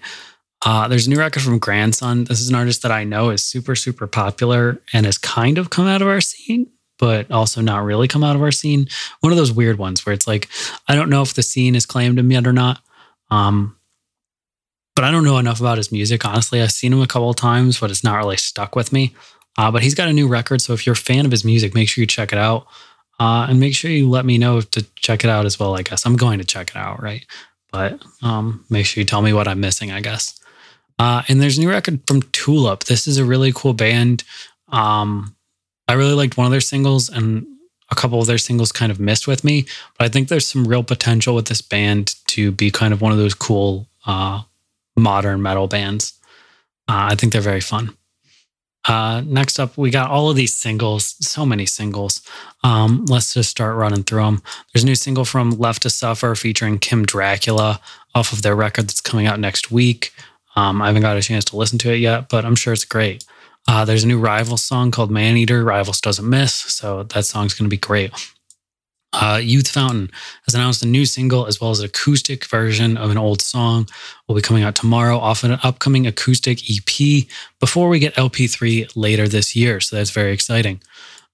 Uh, 0.61 0.87
there's 0.87 1.07
a 1.07 1.11
new 1.11 1.19
record 1.19 1.43
from 1.43 1.59
Grandson. 1.59 2.25
This 2.25 2.43
is 2.43 2.51
an 2.51 2.55
artist 2.55 2.83
that 2.83 2.93
I 2.93 3.05
know 3.05 3.31
is 3.31 3.43
super, 3.43 3.75
super 3.75 4.07
popular 4.07 4.83
and 4.93 5.07
has 5.07 5.17
kind 5.17 5.57
of 5.57 5.71
come 5.71 5.87
out 5.87 6.03
of 6.03 6.09
our 6.09 6.21
scene, 6.21 6.67
but 6.99 7.31
also 7.31 7.63
not 7.63 7.85
really 7.85 8.07
come 8.07 8.23
out 8.23 8.37
of 8.37 8.43
our 8.43 8.53
scene. 8.53 8.87
One 9.21 9.33
of 9.33 9.39
those 9.39 9.51
weird 9.51 9.79
ones 9.79 10.05
where 10.05 10.13
it's 10.13 10.27
like, 10.27 10.51
I 10.89 10.95
don't 10.95 11.09
know 11.09 11.23
if 11.23 11.33
the 11.33 11.43
scene 11.43 11.73
has 11.73 11.87
claimed 11.87 12.19
him 12.19 12.31
yet 12.31 12.47
or 12.47 12.53
not. 12.53 12.83
Um, 13.31 13.79
but 14.95 15.05
I 15.05 15.11
don't 15.11 15.25
know 15.25 15.39
enough 15.39 15.59
about 15.59 15.79
his 15.79 15.91
music, 15.91 16.27
honestly. 16.27 16.61
I've 16.61 16.71
seen 16.71 16.93
him 16.93 17.01
a 17.01 17.07
couple 17.07 17.31
of 17.31 17.37
times, 17.37 17.81
but 17.81 17.91
it's 17.91 18.05
not 18.05 18.19
really 18.19 18.37
stuck 18.37 18.77
with 18.77 18.93
me. 18.93 19.15
Uh, 19.57 19.71
but 19.71 19.83
he's 19.83 19.95
got 19.95 20.09
a 20.09 20.13
new 20.13 20.29
record. 20.29 20.61
So 20.61 20.75
if 20.75 20.85
you're 20.85 20.93
a 20.93 20.97
fan 20.97 21.25
of 21.25 21.31
his 21.31 21.47
music, 21.47 21.75
make 21.75 21.89
sure 21.89 22.03
you 22.03 22.07
check 22.07 22.31
it 22.31 22.39
out. 22.39 22.67
Uh, 23.23 23.47
and 23.49 23.61
make 23.61 23.73
sure 23.73 23.89
you 23.89 24.11
let 24.11 24.25
me 24.25 24.37
know 24.37 24.61
to 24.61 24.83
check 24.97 25.23
it 25.23 25.31
out 25.31 25.47
as 25.47 25.57
well. 25.57 25.77
I 25.77 25.83
guess 25.83 26.05
I'm 26.05 26.17
going 26.17 26.41
to 26.41 26.45
check 26.45 26.71
it 26.71 26.77
out, 26.77 27.01
right? 27.01 27.25
But 27.71 28.03
um, 28.21 28.65
make 28.69 28.85
sure 28.85 29.01
you 29.01 29.05
tell 29.05 29.23
me 29.23 29.33
what 29.33 29.47
I'm 29.47 29.61
missing. 29.61 29.93
I 29.93 30.01
guess. 30.01 30.41
Uh, 30.99 31.23
and 31.29 31.41
there's 31.41 31.57
a 31.57 31.61
new 31.61 31.71
record 31.71 32.01
from 32.09 32.23
Tulip. 32.33 32.83
This 32.83 33.07
is 33.07 33.19
a 33.19 33.25
really 33.25 33.53
cool 33.55 33.75
band. 33.75 34.25
Um, 34.73 35.37
I 35.87 35.93
really 35.93 36.15
liked 36.15 36.37
one 36.37 36.47
of 36.47 36.51
their 36.51 36.61
singles, 36.61 37.09
and 37.09 37.47
a 37.93 37.95
couple 37.95 38.21
of 38.21 38.27
their 38.27 38.39
singles 38.39 38.73
kind 38.73 38.91
of 38.91 38.99
missed 38.99 39.29
with 39.29 39.45
me. 39.45 39.67
But 39.97 40.07
I 40.07 40.09
think 40.09 40.27
there's 40.27 40.49
some 40.49 40.67
real 40.67 40.83
potential 40.83 41.37
with 41.37 41.47
this 41.47 41.63
band 41.63 42.17
to 42.35 42.51
be 42.51 42.73
kind 42.73 42.93
of 42.93 43.01
one 43.01 43.13
of 43.13 43.19
those 43.19 43.35
cool 43.35 43.87
uh, 44.05 44.43
modern 44.97 45.43
metal 45.43 45.69
bands. 45.69 46.15
Uh, 46.89 47.07
I 47.13 47.15
think 47.15 47.33
they're 47.33 47.41
very 47.41 47.61
fun. 47.61 47.97
Uh, 48.85 49.23
next 49.25 49.61
up, 49.61 49.79
we 49.79 49.91
got 49.91 50.11
all 50.11 50.29
of 50.29 50.37
these 50.37 50.55
singles, 50.55 51.15
so 51.21 51.47
many 51.47 51.67
singles. 51.67 52.21
Um, 52.65 53.05
let's 53.07 53.35
just 53.35 53.51
start 53.51 53.77
running 53.77 54.03
through 54.03 54.23
them. 54.23 54.43
There's 54.73 54.83
a 54.83 54.87
new 54.87 54.95
single 54.95 55.25
from 55.25 55.53
Left 55.53 55.83
to 55.83 55.91
Suffer 55.91 56.35
featuring 56.35 56.79
Kim 56.79 57.05
Dracula 57.05 57.81
off 58.15 58.33
of 58.33 58.43
their 58.43 58.57
record 58.57 58.89
that's 58.89 59.01
coming 59.01 59.27
out 59.27 59.39
next 59.41 59.71
week. 59.71 60.13
Um, 60.57 60.83
I 60.83 60.87
haven't 60.87 61.03
got 61.03 61.17
a 61.17 61.23
chance 61.23 61.45
to 61.47 61.57
listen 61.57 61.79
to 61.79 61.93
it 61.93 61.99
yet, 61.99 62.29
but 62.29 62.45
I'm 62.45 62.57
sure 62.57 62.73
it's 62.73 62.85
great. 62.85 63.25
Uh, 63.69 63.85
there's 63.85 64.05
a 64.05 64.09
new 64.09 64.19
Rivals 64.19 64.63
song 64.63 64.91
called 64.91 65.11
Man 65.11 65.37
Eater. 65.37 65.63
Rivals 65.63 66.01
doesn't 66.01 66.29
miss, 66.29 66.53
so 66.53 67.05
that 67.05 67.25
song's 67.25 67.55
going 67.55 67.67
to 67.67 67.75
be 67.75 67.77
great. 67.79 68.11
Uh, 69.13 69.41
Youth 69.43 69.69
Fountain 69.69 70.11
has 70.47 70.55
announced 70.55 70.83
a 70.83 70.87
new 70.87 71.05
single 71.05 71.47
as 71.47 71.61
well 71.61 71.71
as 71.71 71.81
an 71.81 71.87
acoustic 71.87 72.47
version 72.47 72.97
of 72.97 73.11
an 73.11 73.19
old 73.19 73.43
song. 73.43 73.89
Will 74.27 74.37
be 74.37 74.43
coming 74.43 74.63
out 74.63 74.75
tomorrow 74.75 75.19
off 75.19 75.45
an 75.45 75.59
upcoming 75.63 76.07
acoustic 76.07 76.61
EP 76.71 77.27
before 77.61 77.89
we 77.89 77.99
get 77.99 78.15
LP3 78.15 78.93
later 78.97 79.29
this 79.29 79.55
year. 79.55 79.81
So 79.81 79.97
that's 79.97 80.11
very 80.11 80.33
exciting. 80.33 80.81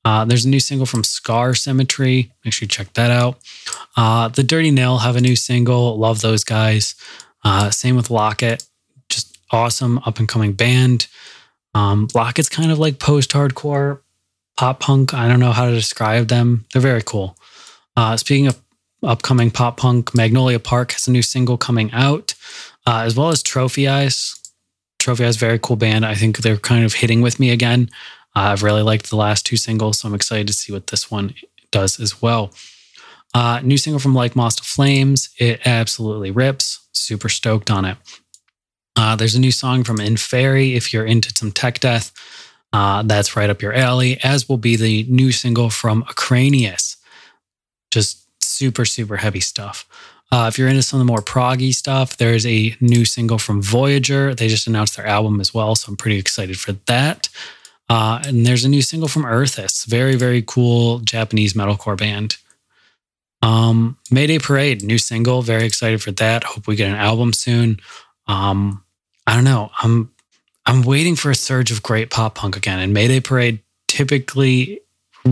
Uh, 0.05 0.25
there's 0.25 0.45
a 0.45 0.49
new 0.49 0.61
single 0.61 0.87
from 0.87 1.05
Scar 1.05 1.55
Symmetry. 1.55 2.33
Make 2.45 2.55
sure 2.55 2.65
you 2.65 2.69
check 2.69 2.93
that 2.95 3.11
out. 3.11 3.39
Uh, 3.97 4.29
the 4.29 4.43
Dirty 4.43 4.71
Nil 4.71 4.99
have 4.99 5.17
a 5.17 5.21
new 5.21 5.37
single. 5.37 5.99
Love 5.99 6.21
those 6.21 6.45
guys. 6.45 6.95
Uh, 7.45 7.71
same 7.71 7.97
with 7.97 8.11
Locket. 8.11 8.65
Just 9.09 9.39
awesome 9.51 9.99
up 10.07 10.19
and 10.19 10.29
coming 10.29 10.53
band. 10.53 11.07
Um, 11.75 12.09
Locket's 12.15 12.49
kind 12.49 12.73
of 12.73 12.79
like 12.79 12.99
post 12.99 13.31
hardcore, 13.31 14.01
pop 14.57 14.81
punk. 14.81 15.15
I 15.15 15.29
don't 15.29 15.41
know 15.41 15.53
how 15.53 15.67
to 15.67 15.75
describe 15.75 16.29
them. 16.29 16.65
They're 16.73 16.83
very 16.83 17.03
cool. 17.03 17.37
Uh, 17.99 18.17
speaking 18.17 18.47
of 18.47 18.63
upcoming 19.03 19.51
pop 19.51 19.77
punk, 19.77 20.15
Magnolia 20.15 20.61
Park 20.61 20.93
has 20.93 21.09
a 21.09 21.11
new 21.11 21.21
single 21.21 21.59
coming 21.59 21.91
out, 21.91 22.33
uh, 22.87 23.03
as 23.05 23.17
well 23.17 23.31
as 23.31 23.43
Trophy 23.43 23.89
Eyes. 23.89 24.37
Trophy 25.01 25.25
Eyes, 25.25 25.35
very 25.37 25.59
cool 25.59 25.75
band. 25.75 26.07
I 26.07 26.15
think 26.15 26.39
they're 26.39 26.59
kind 26.59 26.85
of 26.85 26.95
hitting 26.95 27.23
with 27.23 27.41
me 27.41 27.51
again. 27.51 27.91
Uh, 28.37 28.53
I've 28.53 28.63
really 28.63 28.83
liked 28.83 29.11
the 29.11 29.17
last 29.17 29.45
two 29.45 29.57
singles, 29.57 29.99
so 29.99 30.07
I'm 30.07 30.15
excited 30.15 30.47
to 30.47 30.53
see 30.53 30.73
what 30.73 30.87
this 30.87 31.11
one 31.11 31.35
does 31.73 31.99
as 31.99 32.23
well. 32.23 32.53
Uh, 33.35 33.59
new 33.65 33.77
single 33.77 33.99
from 33.99 34.15
Like 34.15 34.37
Moss 34.37 34.55
to 34.55 34.63
Flames. 34.63 35.31
It 35.37 35.67
absolutely 35.67 36.31
rips. 36.31 36.87
Super 36.93 37.29
stoked 37.29 37.69
on 37.69 37.85
it. 37.85 37.99
Uh, 38.95 39.17
there's 39.17 39.35
a 39.35 39.41
new 39.41 39.51
song 39.51 39.83
from 39.83 39.97
Inferi 39.97 40.77
if 40.77 40.93
you're 40.93 41.05
into 41.05 41.33
some 41.35 41.51
tech 41.51 41.81
death. 41.81 42.13
Uh, 42.73 43.03
that's 43.03 43.35
right 43.35 43.51
up 43.51 43.61
your 43.61 43.75
alley, 43.75 44.21
as 44.23 44.49
will 44.49 44.57
be 44.57 44.77
the 44.77 45.03
new 45.09 45.33
single 45.33 45.69
from 45.69 46.05
Acranius 46.05 46.98
just 47.91 48.27
super, 48.43 48.85
super 48.85 49.17
heavy 49.17 49.41
stuff. 49.41 49.87
Uh, 50.31 50.47
if 50.49 50.59
you're 50.59 50.69
into 50.69 50.83
some 50.83 51.01
of 51.01 51.07
the 51.07 51.11
more 51.11 51.23
proggy 51.23 51.75
stuff, 51.75 52.17
there's 52.19 52.45
a 52.47 52.77
new 52.81 53.05
single 53.05 53.39
from 53.39 53.63
Voyager. 53.63 54.35
They 54.35 54.49
just 54.49 54.67
announced 54.67 54.97
their 54.97 55.07
album 55.07 55.41
as 55.41 55.55
well, 55.55 55.75
so 55.75 55.91
I'm 55.91 55.97
pretty 55.97 56.19
excited 56.19 56.59
for 56.59 56.73
that. 56.87 57.29
Uh, 57.89 58.21
and 58.27 58.45
there's 58.45 58.65
a 58.65 58.69
new 58.69 58.83
single 58.83 59.09
from 59.09 59.25
Earthists, 59.25 59.87
very, 59.87 60.17
very 60.17 60.43
cool 60.47 60.99
Japanese 60.99 61.55
metalcore 61.55 61.97
band. 61.97 62.37
Um, 63.41 63.97
Mayday 64.11 64.39
Parade, 64.39 64.83
new 64.83 64.99
single, 64.99 65.41
very 65.41 65.65
excited 65.65 66.03
for 66.03 66.11
that. 66.13 66.45
Hope 66.45 66.67
we 66.67 66.77
get 66.77 66.91
an 66.91 66.97
album 66.97 67.33
soon. 67.33 67.81
Um, 68.27 68.85
I 69.27 69.35
don't 69.35 69.45
know. 69.45 69.71
I'm 69.81 70.13
I'm 70.67 70.83
waiting 70.83 71.17
for 71.17 71.31
a 71.31 71.35
surge 71.35 71.71
of 71.71 71.83
great 71.83 72.11
pop 72.11 72.35
punk 72.35 72.57
again, 72.57 72.79
and 72.79 72.93
Mayday 72.93 73.21
Parade 73.21 73.61
typically 73.87 74.81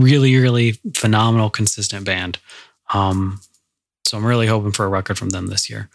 really, 0.01 0.37
really 0.37 0.73
phenomenal, 0.93 1.49
consistent 1.49 2.05
band. 2.05 2.39
Um, 2.93 3.41
so 4.05 4.17
I'm 4.17 4.25
really 4.25 4.47
hoping 4.47 4.71
for 4.71 4.85
a 4.85 4.89
record 4.89 5.17
from 5.17 5.29
them 5.29 5.47
this 5.47 5.69
year. 5.69 5.89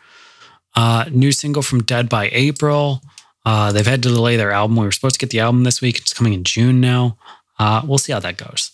Uh, 0.74 1.06
new 1.10 1.32
single 1.32 1.62
from 1.62 1.82
Dead 1.82 2.08
by 2.08 2.28
April. 2.32 3.02
Uh, 3.44 3.72
they've 3.72 3.86
had 3.86 4.02
to 4.02 4.08
delay 4.08 4.36
their 4.36 4.52
album. 4.52 4.76
We 4.76 4.84
were 4.84 4.92
supposed 4.92 5.14
to 5.14 5.18
get 5.18 5.30
the 5.30 5.40
album 5.40 5.64
this 5.64 5.80
week. 5.80 5.98
It's 5.98 6.14
coming 6.14 6.32
in 6.32 6.44
June 6.44 6.80
now. 6.80 7.18
Uh, 7.58 7.82
we'll 7.84 7.98
see 7.98 8.12
how 8.12 8.20
that 8.20 8.36
goes. 8.36 8.70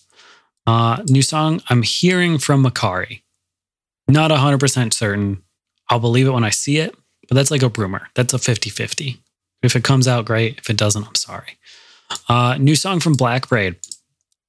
Uh, 0.67 1.01
new 1.07 1.21
song 1.21 1.61
I'm 1.69 1.83
hearing 1.83 2.37
from 2.37 2.63
Makari. 2.63 3.21
Not 4.07 4.31
100% 4.31 4.93
certain. 4.93 5.43
I'll 5.89 5.99
believe 5.99 6.27
it 6.27 6.31
when 6.31 6.43
I 6.43 6.51
see 6.51 6.77
it, 6.77 6.95
but 7.27 7.35
that's 7.35 7.51
like 7.51 7.63
a 7.63 7.69
rumor. 7.69 8.07
That's 8.15 8.33
a 8.33 8.39
50 8.39 8.69
50. 8.69 9.21
If 9.61 9.75
it 9.75 9.83
comes 9.83 10.07
out, 10.07 10.25
great. 10.25 10.59
If 10.59 10.69
it 10.69 10.77
doesn't, 10.77 11.05
I'm 11.05 11.15
sorry. 11.15 11.57
Uh, 12.27 12.57
new 12.59 12.75
song 12.75 12.99
from 12.99 13.13
Black 13.13 13.49
Braid. 13.49 13.77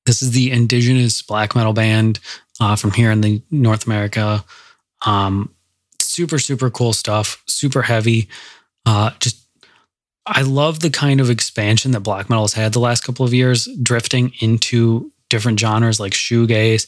This 0.06 0.22
is 0.22 0.32
the 0.32 0.50
indigenous 0.50 1.22
black 1.22 1.54
metal 1.54 1.72
band 1.72 2.20
uh, 2.60 2.76
from 2.76 2.92
here 2.92 3.10
in 3.10 3.20
the 3.20 3.42
North 3.50 3.86
America. 3.86 4.44
Um, 5.04 5.54
super, 5.98 6.38
super 6.38 6.70
cool 6.70 6.92
stuff. 6.92 7.42
Super 7.46 7.82
heavy. 7.82 8.28
Uh, 8.86 9.10
just 9.20 9.46
I 10.26 10.42
love 10.42 10.80
the 10.80 10.90
kind 10.90 11.20
of 11.20 11.30
expansion 11.30 11.92
that 11.92 12.00
black 12.00 12.30
metal 12.30 12.44
has 12.44 12.52
had 12.52 12.72
the 12.72 12.80
last 12.80 13.02
couple 13.02 13.24
of 13.24 13.34
years, 13.34 13.68
drifting 13.82 14.32
into 14.40 15.10
different 15.28 15.58
genres 15.58 16.00
like 16.00 16.12
shoegaze 16.12 16.86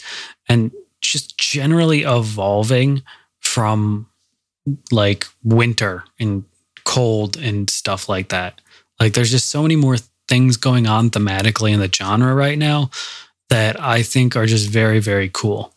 and 0.49 0.71
just 1.01 1.39
generally 1.39 2.03
evolving 2.03 3.03
from 3.41 4.07
like 4.91 5.27
winter 5.43 6.05
and 6.21 6.45
cold 6.85 7.37
and 7.37 7.71
stuff 7.71 8.09
like 8.09 8.29
that. 8.29 8.61
Like 9.01 9.15
there's 9.15 9.31
just 9.31 9.49
so 9.49 9.63
many 9.63 9.77
more 9.77 9.97
things 10.29 10.57
going 10.57 10.87
on 10.87 11.11
thematically 11.11 11.73
in 11.73 11.81
the 11.81 11.91
genre 11.93 12.35
right 12.35 12.59
now 12.59 12.91
that 13.51 13.81
I 13.81 14.03
think 14.03 14.37
are 14.37 14.47
just 14.47 14.69
very, 14.69 14.99
very 14.99 15.31
cool. 15.33 15.75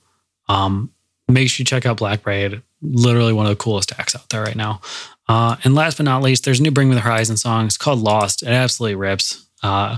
Um, 0.48 0.92
make 1.28 1.50
sure 1.50 1.64
you 1.64 1.66
check 1.66 1.86
out 1.86 1.98
Black 1.98 2.24
Braid. 2.24 2.62
Literally 2.82 3.34
one 3.34 3.46
of 3.46 3.50
the 3.50 3.62
coolest 3.64 3.92
acts 3.98 4.16
out 4.16 4.30
there 4.30 4.44
right 4.44 4.56
now. 4.56 4.82
Uh, 5.28 5.56
and 5.64 5.74
last 5.74 5.98
but 5.98 6.04
not 6.04 6.22
least, 6.22 6.46
there's 6.46 6.60
a 6.60 6.64
new 6.64 6.72
Bring 6.72 6.90
Me 6.90 6.96
the 6.96 7.02
Horizon 7.02 7.38
song. 7.38 7.66
It's 7.66 7.78
called 7.78 8.00
Lost. 8.00 8.44
It 8.44 8.50
absolutely 8.50 8.96
rips. 8.96 9.46
Uh, 9.64 9.98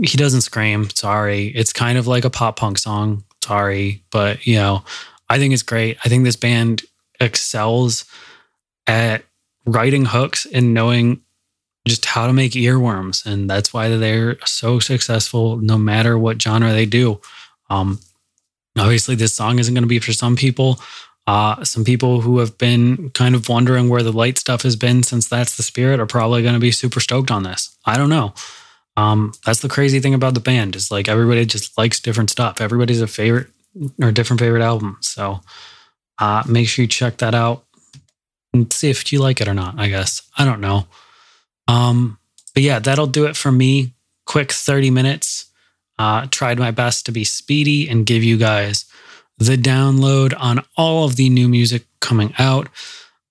he 0.00 0.16
doesn't 0.16 0.42
scream. 0.42 0.88
Sorry. 0.90 1.48
It's 1.48 1.72
kind 1.72 1.98
of 1.98 2.06
like 2.06 2.24
a 2.24 2.30
pop 2.30 2.56
punk 2.56 2.78
song. 2.78 3.24
Sorry. 3.42 4.04
But, 4.10 4.46
you 4.46 4.54
know, 4.54 4.84
I 5.28 5.38
think 5.38 5.52
it's 5.52 5.62
great. 5.62 5.98
I 6.04 6.08
think 6.08 6.24
this 6.24 6.36
band 6.36 6.82
excels 7.18 8.04
at 8.86 9.24
writing 9.66 10.04
hooks 10.04 10.46
and 10.46 10.72
knowing 10.72 11.20
just 11.88 12.04
how 12.04 12.26
to 12.26 12.32
make 12.32 12.52
earworms. 12.52 13.24
And 13.26 13.48
that's 13.48 13.72
why 13.72 13.88
they're 13.88 14.38
so 14.44 14.78
successful 14.78 15.56
no 15.56 15.78
matter 15.78 16.18
what 16.18 16.40
genre 16.40 16.72
they 16.72 16.86
do. 16.86 17.20
Um, 17.70 18.00
obviously, 18.78 19.14
this 19.14 19.34
song 19.34 19.58
isn't 19.58 19.74
going 19.74 19.82
to 19.82 19.88
be 19.88 19.98
for 19.98 20.12
some 20.12 20.36
people. 20.36 20.80
Uh, 21.26 21.62
some 21.62 21.84
people 21.84 22.22
who 22.22 22.38
have 22.38 22.56
been 22.56 23.10
kind 23.10 23.34
of 23.34 23.48
wondering 23.50 23.88
where 23.90 24.02
the 24.02 24.12
light 24.12 24.38
stuff 24.38 24.62
has 24.62 24.76
been 24.76 25.02
since 25.02 25.28
that's 25.28 25.56
the 25.56 25.62
spirit 25.62 26.00
are 26.00 26.06
probably 26.06 26.42
going 26.42 26.54
to 26.54 26.60
be 26.60 26.70
super 26.70 27.00
stoked 27.00 27.30
on 27.30 27.42
this. 27.42 27.76
I 27.84 27.98
don't 27.98 28.08
know. 28.08 28.32
Um, 28.96 29.32
that's 29.44 29.60
the 29.60 29.68
crazy 29.68 30.00
thing 30.00 30.14
about 30.14 30.34
the 30.34 30.40
band 30.40 30.74
is 30.74 30.90
like 30.90 31.06
everybody 31.06 31.44
just 31.44 31.76
likes 31.76 32.00
different 32.00 32.30
stuff. 32.30 32.60
Everybody's 32.60 33.02
a 33.02 33.06
favorite 33.06 33.48
or 34.02 34.10
different 34.10 34.40
favorite 34.40 34.62
album. 34.62 34.96
So 35.02 35.40
uh, 36.18 36.42
make 36.48 36.66
sure 36.66 36.82
you 36.82 36.88
check 36.88 37.18
that 37.18 37.34
out 37.34 37.64
and 38.52 38.72
see 38.72 38.90
if 38.90 39.12
you 39.12 39.20
like 39.20 39.40
it 39.40 39.48
or 39.48 39.54
not. 39.54 39.78
I 39.78 39.88
guess 39.88 40.22
I 40.36 40.44
don't 40.44 40.60
know. 40.60 40.86
Um, 41.68 42.18
but 42.54 42.62
yeah, 42.64 42.80
that'll 42.80 43.06
do 43.06 43.26
it 43.26 43.36
for 43.36 43.52
me. 43.52 43.92
Quick 44.26 44.50
30 44.50 44.90
minutes. 44.90 45.46
Uh, 45.98 46.26
tried 46.30 46.58
my 46.58 46.70
best 46.70 47.06
to 47.06 47.12
be 47.12 47.24
speedy 47.24 47.88
and 47.88 48.06
give 48.06 48.24
you 48.24 48.36
guys 48.36 48.84
the 49.38 49.56
download 49.56 50.34
on 50.38 50.64
all 50.76 51.04
of 51.04 51.16
the 51.16 51.28
new 51.28 51.48
music 51.48 51.84
coming 52.00 52.34
out. 52.38 52.68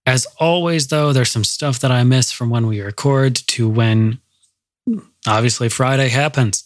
As 0.05 0.25
always, 0.39 0.87
though, 0.87 1.11
there's 1.11 1.31
some 1.31 1.43
stuff 1.43 1.79
that 1.79 1.91
I 1.91 2.03
miss 2.03 2.31
from 2.31 2.49
when 2.49 2.67
we 2.67 2.79
record 2.79 3.35
to 3.35 3.67
when 3.67 4.19
obviously 5.27 5.67
Friday 5.67 6.07
happens. 6.07 6.63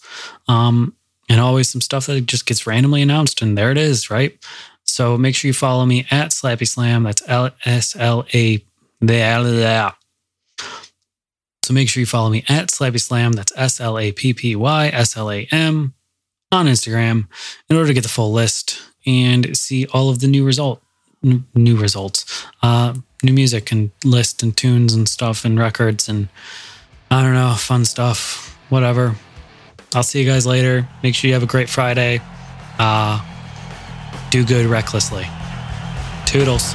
Um, 0.47 0.95
and 1.29 1.39
always 1.39 1.69
some 1.69 1.81
stuff 1.81 2.07
that 2.07 2.21
just 2.25 2.45
gets 2.45 2.67
randomly 2.67 3.01
announced, 3.01 3.41
and 3.41 3.57
there 3.57 3.71
it 3.71 3.77
is, 3.77 4.09
right? 4.09 4.37
So 4.83 5.17
make 5.17 5.33
sure 5.33 5.47
you 5.47 5.53
follow 5.53 5.85
me 5.85 6.05
at 6.11 6.31
Slappy 6.31 6.67
Slam. 6.67 7.03
That's 7.03 7.23
L 7.27 7.51
S 7.65 7.95
L 7.95 8.25
A. 8.33 8.63
So 11.71 11.75
make 11.75 11.87
sure 11.87 12.01
you 12.01 12.05
follow 12.05 12.29
me 12.29 12.43
at 12.49 12.67
Slappy 12.67 12.99
Slam. 12.99 13.31
That's 13.31 13.53
S 13.55 13.79
L 13.79 13.97
A 13.97 14.11
P 14.11 14.33
P 14.33 14.57
Y 14.57 14.87
S 14.89 15.15
L 15.15 15.31
A 15.31 15.47
M 15.51 15.93
on 16.51 16.65
Instagram 16.65 17.29
in 17.69 17.77
order 17.77 17.87
to 17.87 17.93
get 17.93 18.03
the 18.03 18.09
full 18.09 18.33
list 18.33 18.81
and 19.05 19.55
see 19.55 19.85
all 19.93 20.09
of 20.09 20.19
the 20.19 20.27
new 20.27 20.45
result, 20.45 20.83
new 21.23 21.77
results, 21.77 22.45
uh, 22.61 22.93
new 23.23 23.31
music 23.31 23.71
and 23.71 23.91
list 24.03 24.43
and 24.43 24.57
tunes 24.57 24.93
and 24.93 25.07
stuff 25.07 25.45
and 25.45 25.57
records 25.57 26.09
and 26.09 26.27
I 27.09 27.21
don't 27.23 27.35
know, 27.35 27.55
fun 27.57 27.85
stuff, 27.85 28.53
whatever. 28.67 29.15
I'll 29.95 30.03
see 30.03 30.21
you 30.21 30.29
guys 30.29 30.45
later. 30.45 30.85
Make 31.03 31.15
sure 31.15 31.29
you 31.29 31.35
have 31.35 31.43
a 31.43 31.47
great 31.47 31.69
Friday. 31.69 32.19
Uh, 32.79 33.25
do 34.29 34.43
good 34.43 34.65
recklessly. 34.65 35.25
Toodles. 36.25 36.73